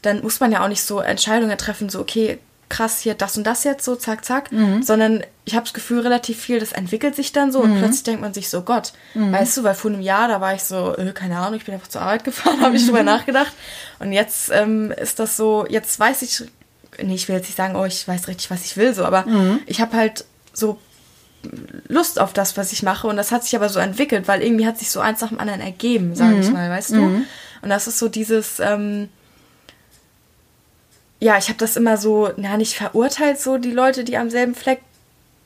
[0.02, 3.46] dann muss man ja auch nicht so Entscheidungen treffen, so, okay, krass, hier das und
[3.46, 4.50] das jetzt so, zack, zack,
[4.82, 8.22] sondern ich habe das Gefühl, relativ viel, das entwickelt sich dann so und plötzlich denkt
[8.22, 8.92] man sich so, Gott,
[9.32, 11.74] weißt du, weil vor einem Jahr, da war ich so, äh, keine Ahnung, ich bin
[11.74, 13.52] einfach zur Arbeit gefahren, habe ich drüber nachgedacht.
[14.00, 16.42] Und jetzt ähm, ist das so, jetzt weiß ich,
[17.00, 19.26] nee, ich will jetzt nicht sagen, oh, ich weiß richtig, was ich will, so, aber
[19.66, 20.80] ich habe halt so
[21.88, 23.06] Lust auf das, was ich mache.
[23.06, 25.38] Und das hat sich aber so entwickelt, weil irgendwie hat sich so eins nach dem
[25.40, 27.02] anderen ergeben, sage ich mal, weißt du?
[27.62, 29.08] Und das ist so dieses, ähm,
[31.20, 34.54] ja, ich habe das immer so, na, nicht verurteilt, so die Leute, die am selben
[34.54, 34.80] Fleck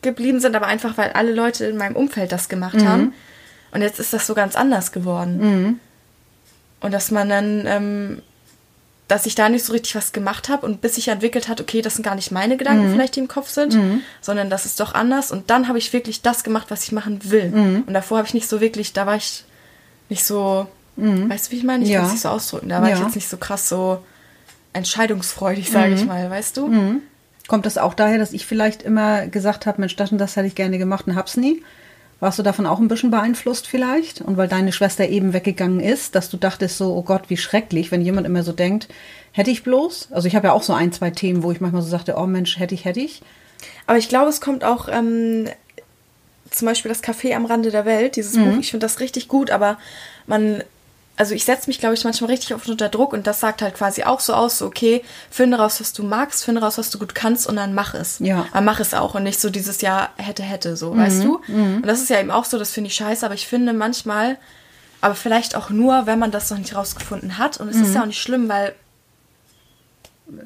[0.02, 3.12] geblieben sind, aber einfach, weil alle Leute in meinem Umfeld das gemacht haben.
[3.72, 5.40] Und jetzt ist das so ganz anders geworden.
[6.80, 8.22] Und dass man dann, ähm,
[9.10, 11.82] dass ich da nicht so richtig was gemacht habe und bis sich entwickelt hat, okay,
[11.82, 13.76] das sind gar nicht meine Gedanken vielleicht, die im Kopf sind,
[14.20, 15.32] sondern das ist doch anders.
[15.32, 17.82] Und dann habe ich wirklich das gemacht, was ich machen will.
[17.86, 19.44] Und davor habe ich nicht so wirklich, da war ich
[20.08, 21.82] nicht so, weißt du, wie ich meine?
[21.84, 21.98] Ich Ja.
[21.98, 22.68] kann es nicht so ausdrücken.
[22.68, 23.04] Da war ich Ja.
[23.04, 23.98] jetzt nicht so krass so
[24.72, 27.00] entscheidungsfreudig, sage ich mal, weißt du?
[27.48, 30.46] Kommt das auch daher, dass ich vielleicht immer gesagt habe, Mensch, das und das hätte
[30.46, 31.62] ich gerne gemacht und hab's nie?
[32.20, 34.20] Warst du davon auch ein bisschen beeinflusst vielleicht?
[34.20, 37.90] Und weil deine Schwester eben weggegangen ist, dass du dachtest so, oh Gott, wie schrecklich,
[37.90, 38.88] wenn jemand immer so denkt,
[39.32, 40.08] hätte ich bloß?
[40.12, 42.26] Also ich habe ja auch so ein, zwei Themen, wo ich manchmal so sagte, oh
[42.26, 43.22] Mensch, hätte ich, hätte ich.
[43.86, 45.48] Aber ich glaube, es kommt auch ähm,
[46.50, 48.58] zum Beispiel das Café am Rande der Welt, dieses Buch.
[48.60, 49.78] Ich finde das richtig gut, aber
[50.26, 50.62] man,
[51.20, 53.74] also ich setze mich, glaube ich, manchmal richtig oft unter Druck und das sagt halt
[53.74, 56.98] quasi auch so aus, so okay, finde raus, was du magst, finde raus, was du
[56.98, 58.20] gut kannst und dann mach es.
[58.20, 58.46] Ja.
[58.52, 61.42] Aber mach es auch und nicht so dieses Jahr hätte, hätte, so, weißt du?
[61.82, 64.38] Und das ist ja eben auch so, das finde ich scheiße, aber ich finde manchmal,
[65.02, 68.00] aber vielleicht auch nur, wenn man das noch nicht rausgefunden hat und es ist ja
[68.00, 68.74] auch nicht schlimm, weil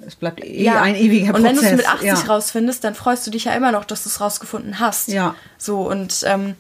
[0.05, 1.45] Es bleibt eh ein ewiger und Prozess.
[1.45, 2.15] wenn du es mit 80 ja.
[2.15, 5.07] rausfindest, dann freust du dich ja immer noch, dass du es rausgefunden hast.
[5.07, 5.37] Ja.
[5.57, 6.57] So, und ähm,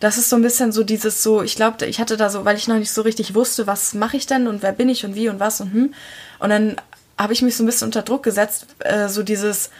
[0.00, 2.56] das ist so ein bisschen so dieses so, ich glaube, ich hatte da so, weil
[2.56, 5.14] ich noch nicht so richtig wusste, was mache ich denn und wer bin ich und
[5.14, 5.94] wie und was und hm.
[6.38, 6.76] Und dann
[7.18, 9.70] habe ich mich so ein bisschen unter Druck gesetzt, äh, so dieses,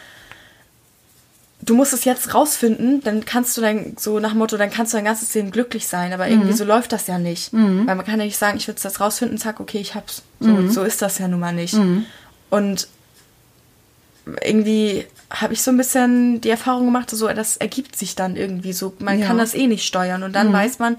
[1.61, 4.91] du musst es jetzt rausfinden, dann kannst du dann so nach dem Motto, dann kannst
[4.91, 7.53] du dein ganzes Leben glücklich sein, aber irgendwie so läuft das ja nicht.
[7.87, 10.23] Weil man kann ja nicht sagen, ich will es jetzt rausfinden, zack, okay, ich hab's.
[10.41, 11.75] So, so ist das ja nun mal nicht.
[12.49, 12.87] Und
[14.43, 18.73] irgendwie habe ich so ein bisschen die Erfahrung gemacht, so das ergibt sich dann irgendwie
[18.73, 18.93] so.
[18.99, 19.27] Man Ja.
[19.27, 20.97] kann das eh nicht steuern und dann weiß man,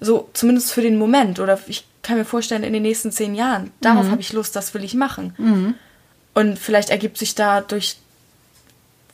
[0.00, 3.70] so zumindest für den Moment oder ich kann mir vorstellen, in den nächsten zehn Jahren,
[3.80, 5.74] darauf habe ich Lust, das will ich machen.
[6.34, 7.96] Und vielleicht ergibt sich dadurch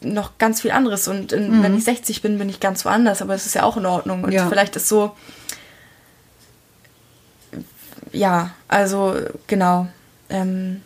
[0.01, 3.35] noch ganz viel anderes und in, wenn ich 60 bin, bin ich ganz woanders, aber
[3.35, 4.49] es ist ja auch in Ordnung und Ja.
[4.49, 5.17] vielleicht ist so,
[8.13, 9.89] ja, also genau.
[10.29, 10.83] Ähm,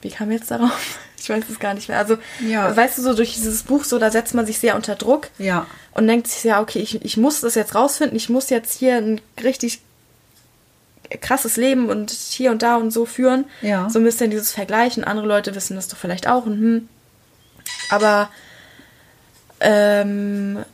[0.00, 0.98] wie kam jetzt darauf?
[1.28, 1.98] Ich weiß es gar nicht mehr.
[1.98, 2.16] Also,
[2.46, 2.74] Ja.
[2.74, 5.28] weißt du, so durch dieses Buch, so, da setzt man sich sehr unter Druck.
[5.38, 5.66] Ja.
[5.92, 8.16] Und denkt sich, ja, okay, ich, ich muss das jetzt rausfinden.
[8.16, 9.80] Ich muss jetzt hier ein richtig
[11.20, 13.44] krasses Leben und hier und da und so führen.
[13.62, 13.88] Ja.
[13.90, 15.04] So ein bisschen dieses Vergleichen.
[15.04, 16.46] Andere Leute wissen das doch vielleicht auch.
[16.46, 16.88] Und, hm.
[17.90, 18.30] Aber,
[19.60, 20.64] ähm,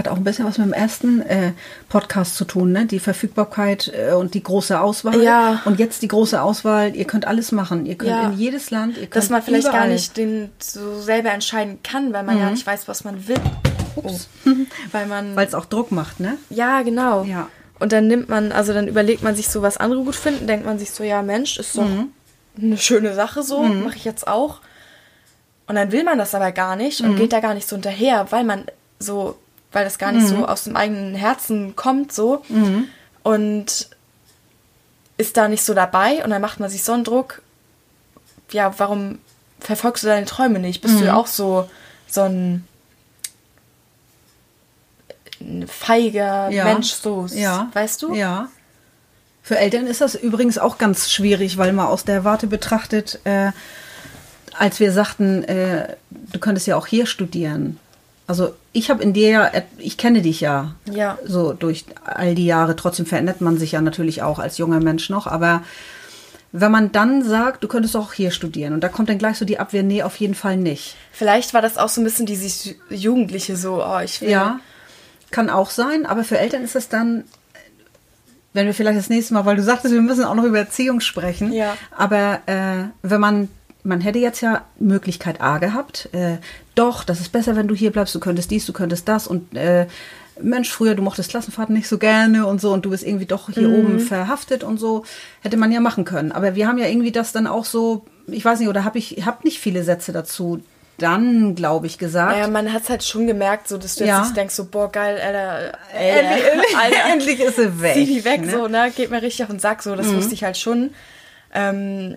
[0.00, 1.52] Hat auch ein bisschen was mit dem ersten äh,
[1.90, 2.86] Podcast zu tun, ne?
[2.86, 5.22] Die Verfügbarkeit äh, und die große Auswahl.
[5.22, 5.60] Ja.
[5.66, 6.96] Und jetzt die große Auswahl.
[6.96, 7.84] Ihr könnt alles machen.
[7.84, 8.30] Ihr könnt Ja.
[8.30, 8.94] in jedes Land.
[8.96, 9.90] Ihr könnt dass man vielleicht gar überall.
[9.92, 12.40] nicht den so selber entscheiden kann, weil man Mhm.
[12.40, 13.36] ja nicht weiß, was man will.
[13.96, 14.10] Oh.
[14.92, 15.36] weil man.
[15.36, 16.38] Weil es auch Druck macht, ne?
[16.48, 17.24] Ja, genau.
[17.24, 17.48] Ja.
[17.78, 20.64] Und dann nimmt man, also dann überlegt man sich so, was andere gut finden, denkt
[20.64, 22.08] man sich so, ja Mensch, ist doch Mhm.
[22.60, 24.60] eine schöne Sache so, mache ich jetzt auch.
[25.66, 27.10] Und dann will man das aber gar nicht Mhm.
[27.10, 28.64] und geht da gar nicht so hinterher, weil man
[28.98, 29.36] so,
[29.72, 30.28] weil das gar nicht Mhm.
[30.40, 32.42] so aus dem eigenen Herzen kommt so.
[33.22, 33.88] Und
[35.16, 37.42] ist da nicht so dabei und dann macht man sich so einen Druck.
[38.52, 39.18] Ja, warum
[39.60, 40.80] verfolgst du deine Träume nicht?
[40.80, 41.06] Bist du Mhm.
[41.06, 41.68] ja auch so,
[42.08, 42.64] so ein
[45.40, 46.64] ein feiger Ja.
[46.64, 47.70] Mensch, so, Ja.
[47.72, 48.14] weißt du?
[48.14, 48.48] Ja.
[49.42, 53.52] Für Eltern ist das übrigens auch ganz schwierig, weil man aus der Warte betrachtet, äh,
[54.58, 57.78] als wir sagten, äh, du könntest ja auch hier studieren.
[58.30, 61.18] Also ich habe in dir ja, et- ich kenne dich ja, Ja.
[61.26, 62.76] so durch all die Jahre.
[62.76, 65.26] Trotzdem verändert man sich ja natürlich auch als junger Mensch noch.
[65.26, 65.64] Aber
[66.52, 69.44] wenn man dann sagt, du könntest auch hier studieren und da kommt dann gleich so
[69.44, 70.94] die Abwehr, nee, auf jeden Fall nicht.
[71.10, 74.30] Vielleicht war das auch so ein bisschen dieses Jugendliche so, oh, ich will.
[74.30, 74.60] Ja,
[75.32, 77.24] kann auch sein, aber für Eltern ist es dann,
[78.52, 81.00] wenn wir vielleicht das nächste Mal, weil du sagtest, wir müssen auch noch über Erziehung
[81.00, 81.76] sprechen, Ja.
[81.96, 83.48] aber äh, wenn man,
[83.82, 86.36] man hätte jetzt ja Möglichkeit A gehabt, äh,
[86.74, 89.54] doch, das ist besser, wenn du hier bleibst, du könntest dies, du könntest das und
[89.56, 89.86] äh,
[90.42, 93.50] Mensch, früher, du mochtest Klassenfahrten nicht so gerne und so und du bist irgendwie doch
[93.50, 93.74] hier Mhm.
[93.74, 95.04] oben verhaftet und so,
[95.42, 96.32] hätte man ja machen können.
[96.32, 99.22] Aber wir haben ja irgendwie das dann auch so, ich weiß nicht, oder habe ich,
[99.26, 100.62] hab nicht viele Sätze dazu
[100.96, 102.32] dann, glaube ich, gesagt.
[102.32, 104.18] Naja, man hat es halt schon gemerkt, so, dass du Ja.
[104.18, 107.94] jetzt nicht denkst, so, boah, geil, Alter, Endlich, Alter, endlich ist sie weg.
[107.94, 108.50] zieh die weg, ne?
[108.52, 110.90] so, ne, geht mir richtig auf den Sack, so, das wusste ich halt schon.
[111.54, 112.16] Ähm,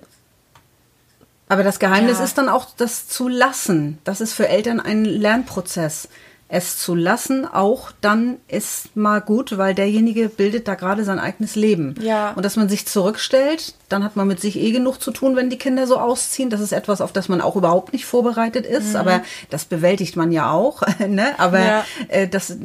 [1.50, 2.24] Aber das Geheimnis Ja.
[2.26, 3.98] ist dann auch das zu lassen.
[4.04, 6.08] Das ist für Eltern ein Lernprozess.
[6.50, 11.56] Es zu lassen, auch dann ist mal gut, weil derjenige bildet da gerade sein eigenes
[11.56, 11.96] Leben.
[12.00, 12.32] Ja.
[12.34, 15.50] Und dass man sich zurückstellt, dann hat man mit sich eh genug zu tun, wenn
[15.50, 16.52] die Kinder so ausziehen.
[16.52, 18.96] Das ist etwas, auf das man auch überhaupt nicht vorbereitet ist.
[18.96, 20.84] Aber das bewältigt man ja auch.
[21.08, 21.28] ne?
[21.40, 21.66] Aber Mhm.
[21.66, 21.86] Ja.
[22.10, 22.56] äh, das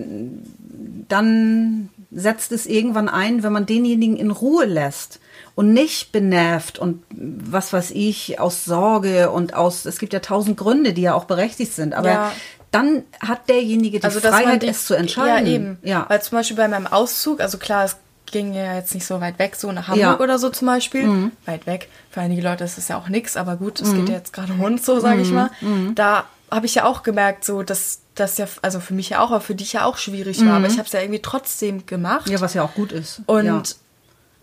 [1.08, 5.20] dann setzt es irgendwann ein, wenn man denjenigen in Ruhe lässt
[5.58, 10.56] und nicht benervt und was weiß ich, aus Sorge und aus, es gibt ja tausend
[10.56, 12.32] Gründe, die ja auch berechtigt sind, aber Ja.
[12.70, 15.46] dann hat derjenige die also, Freiheit, die, es zu entscheiden.
[15.48, 15.78] Ja, eben.
[15.82, 16.04] Ja.
[16.08, 17.96] Weil zum Beispiel bei meinem Auszug, also klar, es
[18.26, 20.14] ging ja jetzt nicht so weit weg, so nach Hamburg Ja.
[20.14, 20.20] Mhm.
[20.20, 21.32] oder so zum Beispiel.
[21.46, 21.88] Weit weg.
[22.12, 23.96] Für einige Leute ist es ja auch nix, aber gut, es Mhm.
[23.96, 25.50] geht ja jetzt gerade um uns so, sage ich mal.
[25.96, 29.32] Da habe ich ja auch gemerkt, so, dass das ja, also für mich ja auch,
[29.32, 30.54] aber für dich ja auch schwierig war.
[30.54, 32.26] Aber ich habe es ja irgendwie trotzdem gemacht.
[32.26, 32.32] Mhm.
[32.34, 33.22] ja, was ja auch gut ist.
[33.26, 33.62] Und ja.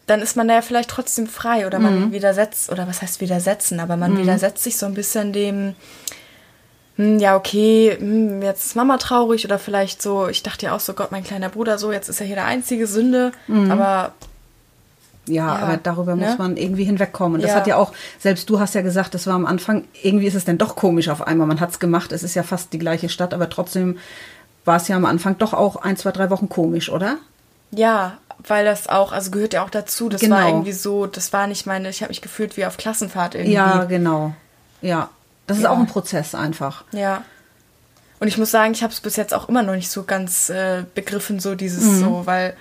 [0.07, 1.83] Dann ist man da ja vielleicht trotzdem frei oder Mhm.
[1.83, 5.75] man widersetzt, oder was heißt widersetzen, aber man widersetzt sich so ein bisschen dem,
[6.97, 10.79] hm, ja, okay, hm, jetzt ist Mama traurig oder vielleicht so, ich dachte ja auch
[10.79, 13.71] so, Gott, mein kleiner Bruder, so, jetzt ist er hier der einzige Sünde, Mhm.
[13.71, 14.13] aber
[15.27, 16.27] Ja, Ja, aber darüber ne?
[16.27, 17.37] muss man irgendwie hinwegkommen.
[17.37, 17.57] Und das Ja.
[17.57, 20.45] hat ja auch, selbst du hast ja gesagt, das war am Anfang, irgendwie ist es
[20.45, 21.47] dann doch komisch auf einmal.
[21.47, 23.97] Man hat es gemacht, es ist ja fast die gleiche Stadt, aber trotzdem
[24.65, 27.17] war es ja am Anfang doch auch ein, zwei, drei Wochen komisch, oder?
[27.71, 30.35] ja, weil das auch, also gehört ja auch dazu, das Genau.
[30.35, 33.53] war irgendwie so, das war nicht meine, ich habe mich gefühlt wie auf Klassenfahrt irgendwie.
[33.53, 34.33] Ja, genau.
[34.81, 35.09] Ja.
[35.47, 35.71] Das ist Ja.
[35.71, 36.83] auch ein Prozess einfach.
[36.91, 37.23] Ja.
[38.19, 40.49] Und ich muss sagen, ich habe es bis jetzt auch immer noch nicht so ganz
[40.49, 41.99] äh, begriffen, so dieses Mhm.
[41.99, 42.55] so, weil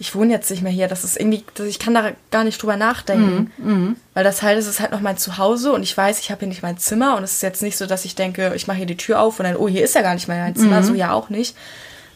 [0.00, 0.86] ich wohne jetzt nicht mehr hier.
[0.86, 3.50] Das ist irgendwie, das, ich kann da gar nicht drüber nachdenken.
[3.58, 3.96] Mhm.
[4.14, 6.48] Weil das halt, es ist halt noch mein Zuhause und ich weiß, ich habe hier
[6.48, 8.86] nicht mein Zimmer und es ist jetzt nicht so, dass ich denke, ich mache hier
[8.86, 10.94] die Tür auf und dann, oh, hier ist ja gar nicht mehr mein Zimmer, so
[10.94, 11.56] ja auch nicht.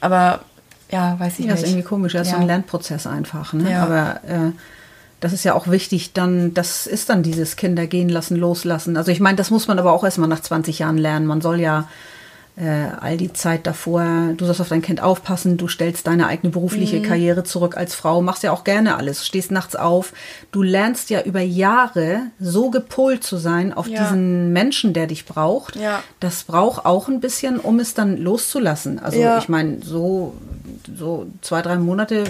[0.01, 0.41] Aber
[0.93, 1.47] ja, weiß ich.
[1.47, 1.63] Ja, nicht.
[1.65, 2.13] ist irgendwie komisch.
[2.13, 2.37] Das ist Ja.
[2.37, 3.53] so ein Lernprozess einfach.
[3.53, 3.71] Ne?
[3.71, 3.83] Ja.
[3.83, 4.53] Aber äh,
[5.21, 8.97] das ist ja auch wichtig, dann, das ist dann dieses Kinder gehen lassen, loslassen.
[8.97, 11.27] Also ich meine, das muss man aber auch erstmal nach 20 Jahren lernen.
[11.27, 11.89] Man soll ja
[12.55, 16.99] all die Zeit davor, du sollst auf dein Kind aufpassen, du stellst deine eigene berufliche
[16.99, 17.03] Mhm.
[17.03, 20.13] Karriere zurück als Frau, machst ja auch gerne alles, stehst nachts auf.
[20.51, 24.03] Du lernst ja über Jahre so gepolt zu sein auf Ja.
[24.03, 25.77] diesen Menschen, der dich braucht.
[25.77, 26.03] Ja.
[26.21, 28.99] Das braucht auch ein bisschen, um es dann loszulassen.
[28.99, 29.39] Also Ja.
[29.39, 30.35] ich meine, so,
[30.95, 32.25] so zwei, drei Monate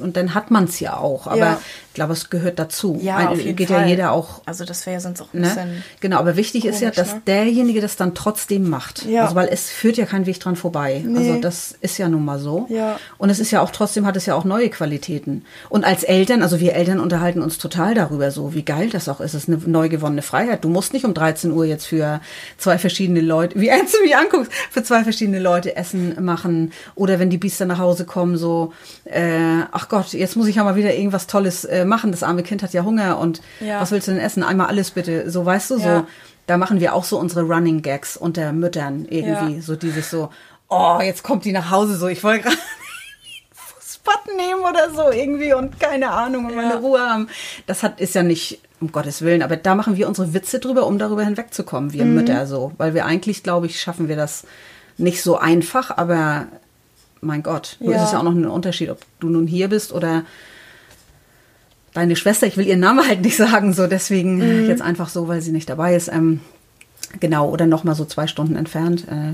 [0.00, 1.28] und dann hat man es ja auch.
[1.28, 1.60] Aber
[2.00, 2.98] glaube, es gehört dazu.
[3.02, 3.82] Ja, Ein- auf jeden geht Fall.
[3.82, 5.46] ja jeder auch Also das wäre ja sonst auch ein Ne?
[5.48, 5.84] bisschen.
[6.00, 7.22] Genau, aber wichtig ist ja, komisch, dass ne?
[7.26, 9.04] derjenige das dann trotzdem macht.
[9.04, 9.24] Ja.
[9.24, 11.02] Also weil es führt ja kein Weg dran vorbei.
[11.06, 11.18] Nee.
[11.18, 12.66] Also das ist ja nun mal so.
[12.70, 12.98] Ja.
[13.18, 15.44] Und es ist ja auch trotzdem hat es ja auch neue Qualitäten.
[15.68, 19.20] Und als Eltern, also wir Eltern unterhalten uns total darüber so, wie geil das auch
[19.20, 19.34] ist.
[19.34, 20.64] Es ist eine neu gewonnene Freiheit.
[20.64, 22.20] Du musst nicht um 13 Uhr jetzt für
[22.56, 26.72] zwei verschiedene Leute, wie ernst du mich anguckst, für zwei verschiedene Leute Essen machen.
[26.94, 28.72] Oder wenn die Biester nach Hause kommen, so,
[29.04, 32.10] äh, ach Gott, jetzt muss ich ja mal wieder irgendwas Tolles äh, machen.
[32.12, 33.80] Das arme Kind hat ja Hunger und Ja.
[33.82, 34.42] was willst du denn essen?
[34.42, 35.30] Einmal alles bitte.
[35.30, 35.84] So, weißt du, so.
[35.88, 36.06] Ja.
[36.46, 39.56] Da machen wir auch so unsere Running Gags unter Müttern irgendwie.
[39.56, 39.62] Ja.
[39.62, 40.30] So dieses so,
[40.68, 42.08] oh, jetzt kommt die nach Hause so.
[42.08, 42.56] Ich wollte gerade
[43.52, 46.76] Fußbad nehmen oder so irgendwie und keine Ahnung und meine.
[46.76, 47.28] Ruhe haben.
[47.66, 50.86] Das hat, ist ja nicht, um Gottes Willen, aber da machen wir unsere Witze drüber,
[50.86, 52.72] um darüber hinwegzukommen, wir Mütter so.
[52.78, 54.44] Weil wir eigentlich, glaube ich, schaffen wir das
[54.96, 56.46] nicht so einfach, aber
[57.20, 57.96] mein Gott, Ja.
[57.96, 60.24] ist es ja auch noch ein Unterschied, ob du nun hier bist oder
[61.94, 65.40] deine Schwester, ich will ihren Namen halt nicht sagen, so deswegen jetzt einfach so, weil
[65.40, 66.08] sie nicht dabei ist.
[66.08, 66.40] Ähm,
[67.18, 69.32] genau, oder noch mal so zwei Stunden entfernt äh,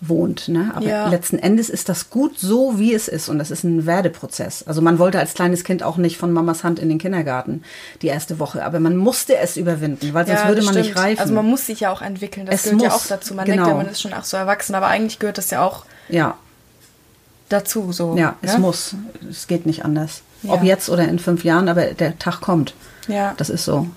[0.00, 0.48] wohnt.
[0.48, 0.70] Ne?
[0.74, 1.08] Aber Ja.
[1.08, 3.28] letzten Endes ist das gut so, wie es ist.
[3.28, 4.62] Und das ist ein Werdeprozess.
[4.66, 7.62] Also man wollte als kleines Kind auch nicht von Mamas Hand in den Kindergarten
[8.02, 8.64] die erste Woche.
[8.64, 10.98] Aber man musste es überwinden, weil sonst Ja, würde man nicht stimmt.
[10.98, 11.20] reifen.
[11.20, 12.44] Also man muss sich ja auch entwickeln.
[12.46, 13.34] Das Es gehört ja muss, auch dazu.
[13.34, 13.56] Man genau.
[13.64, 16.36] denkt ja, man ist schon auch so erwachsen, aber eigentlich gehört das ja auch ja,
[17.48, 17.90] dazu.
[17.92, 18.58] So, ja, es ne?
[18.60, 18.94] muss.
[19.30, 20.22] Es geht nicht anders.
[20.48, 22.74] Ob jetzt oder in fünf Jahren, aber der Tag kommt.
[23.08, 23.34] Ja.
[23.36, 23.88] Das ist so.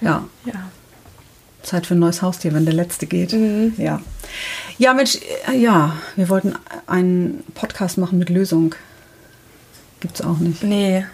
[0.00, 0.24] Ja.
[0.44, 0.70] ja.
[1.62, 3.32] Zeit für ein neues Haustier, wenn der letzte geht.
[3.32, 3.74] Mhm.
[3.76, 4.00] Ja.
[4.78, 5.18] Ja, Mensch,
[5.48, 6.54] äh, ja, wir wollten
[6.86, 8.74] einen Podcast machen mit Lösung.
[10.00, 10.62] Gibt's auch nicht.
[10.62, 11.04] Nee.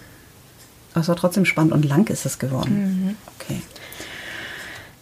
[0.93, 3.07] Aber es war trotzdem spannend und lang ist es geworden.
[3.07, 3.17] Mhm.
[3.39, 3.63] Okay.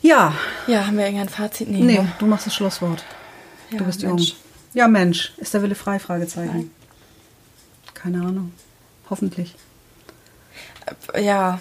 [0.02, 0.34] Ja,
[0.66, 1.68] Ja, haben wir irgendein Fazit?
[1.68, 1.80] Nee.
[1.80, 2.12] nee, ne?
[2.18, 3.04] du machst das Schlusswort.
[3.70, 4.28] Ja, du bist Mensch.
[4.28, 4.36] jung.
[4.72, 5.98] Ja, Mensch, ist der Wille frei?
[5.98, 6.52] Fragezeichen.
[6.52, 6.70] Nein.
[7.94, 8.52] Keine Ahnung.
[9.10, 9.54] Hoffentlich.
[11.20, 11.58] Ja.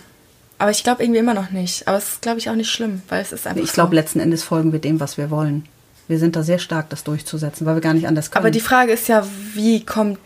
[0.60, 1.88] Aber ich glaube irgendwie immer noch nicht.
[1.88, 3.64] Aber es ist, glaube ich, auch nicht schlimm, weil es ist einfach.
[3.64, 5.66] Ich glaube, letzten Endes folgen wir dem, was wir wollen.
[6.08, 8.43] Wir sind da sehr stark, das durchzusetzen, weil wir gar nicht anders können.
[8.43, 10.20] Aber die Frage ist ja, wie kommt.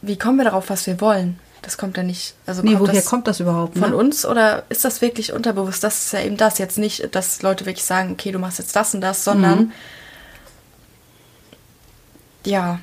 [0.00, 1.40] Wie kommen wir darauf, was wir wollen?
[1.62, 2.34] Das kommt ja nicht.
[2.46, 3.78] Also nee, woher das kommt das überhaupt?
[3.78, 3.96] Von ne?
[3.96, 5.82] uns oder ist das wirklich unterbewusst?
[5.82, 6.58] Das ist ja eben das.
[6.58, 9.58] Jetzt nicht, dass Leute wirklich sagen, okay, du machst jetzt das und das, sondern.
[9.58, 9.72] Mhm.
[12.44, 12.80] Ja.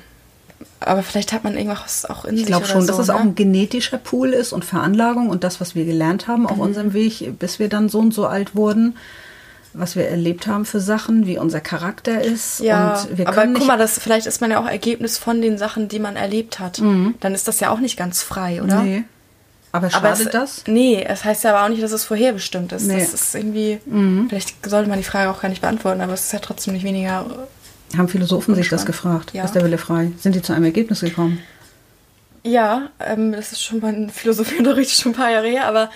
[0.80, 2.46] Aber vielleicht hat man irgendwas auch in Ich sich.
[2.46, 3.14] glaube oder schon, so, dass es ne?
[3.14, 6.46] auch ein genetischer Pool ist und Veranlagung und das, was wir gelernt haben Mhm.
[6.48, 8.96] auf unserem Weg, bis wir dann so und so alt wurden,
[9.74, 12.60] was wir erlebt haben für Sachen, wie unser Charakter ist.
[12.60, 15.58] Ja, und wir aber guck mal, das, vielleicht ist man ja auch Ergebnis von den
[15.58, 16.78] Sachen, die man erlebt hat.
[16.78, 18.82] Dann ist das ja auch nicht ganz frei, oder?
[18.82, 19.04] Nee.
[19.72, 20.64] Aber Aber schadet es, das?
[20.66, 22.86] Nee, es heißt ja aber auch nicht, dass es vorherbestimmt ist.
[22.86, 22.94] Nee.
[22.94, 23.00] Mhm.
[23.00, 23.78] Das ist irgendwie,
[24.28, 26.84] vielleicht sollte man die Frage auch gar nicht beantworten, aber es ist ja trotzdem nicht
[26.84, 27.26] weniger.
[27.96, 29.32] Haben Philosophen sich das gefragt?
[29.34, 29.44] Ja.
[29.44, 30.10] Ist der Wille frei?
[30.18, 31.38] Sind die zu einem Ergebnis gekommen?
[32.42, 35.90] Ja, ähm, das ist schon mein Philosophieunterricht schon ein paar Jahre her, aber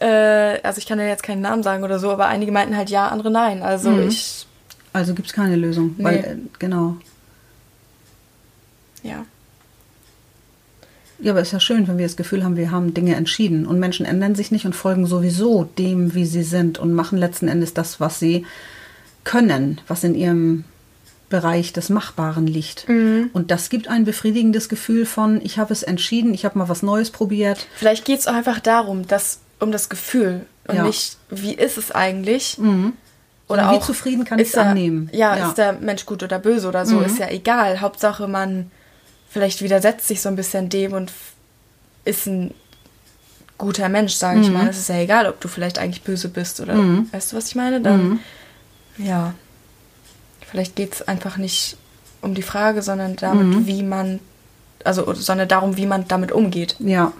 [0.00, 2.90] äh, also ich kann ja jetzt keinen Namen sagen oder so, aber einige meinten halt
[2.90, 3.62] ja, andere nein.
[3.62, 4.08] Also Mhm.
[4.08, 4.46] ich,
[4.92, 5.94] Also gibt es keine Lösung.
[5.98, 6.26] Weil, Nee.
[6.26, 6.96] äh, genau.
[9.02, 9.24] ja.
[11.20, 13.80] Ja, aber ist ja schön, wenn wir das Gefühl haben, wir haben Dinge entschieden und
[13.80, 17.74] Menschen ändern sich nicht und folgen sowieso dem, wie sie sind und machen letzten Endes
[17.74, 18.46] das, was sie
[19.24, 20.62] können, was in ihrem
[21.28, 22.88] Bereich des Machbaren liegt.
[22.88, 23.30] Mhm.
[23.32, 26.82] Und das gibt ein befriedigendes Gefühl von, ich habe es entschieden, ich habe mal was
[26.82, 27.66] Neues probiert.
[27.76, 30.82] Vielleicht geht es auch einfach darum, dass, um das Gefühl und Ja.
[30.84, 32.52] nicht, wie ist es eigentlich?
[32.56, 32.92] Sondern
[33.48, 35.10] Oder wie auch, zufrieden kann ich es annehmen?
[35.12, 35.44] Ja, Ja.
[35.44, 35.48] Mhm.
[35.50, 37.80] ist der Mensch gut oder böse oder so, ist ja egal.
[37.80, 38.70] Hauptsache, man
[39.30, 41.12] vielleicht widersetzt sich so ein bisschen dem und
[42.04, 42.54] ist ein
[43.58, 44.44] guter Mensch, sage Mhm.
[44.44, 44.68] ich mal.
[44.68, 46.74] Es ist ja egal, ob du vielleicht eigentlich böse bist oder
[47.12, 47.80] weißt du, was ich meine?
[47.80, 47.82] Mhm.
[47.84, 48.20] Dann,
[48.98, 49.34] ja,
[50.50, 51.76] vielleicht geht es einfach nicht
[52.22, 53.66] um die Frage, sondern damit, Mhm.
[53.66, 54.20] wie man,
[54.84, 56.76] also, sondern darum, wie man damit umgeht.
[56.78, 57.12] Ja.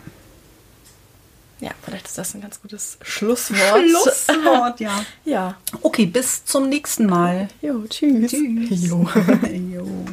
[1.60, 3.82] Ja, vielleicht ist das ein ganz gutes Schlusswort.
[3.88, 5.04] Schlusswort, ja.
[5.24, 5.56] Ja.
[5.82, 7.48] Okay, bis zum nächsten Mal.
[7.60, 8.30] Jo, tschüss.
[8.30, 8.86] Tschüss.
[8.88, 9.08] Jo.
[9.74, 10.04] jo.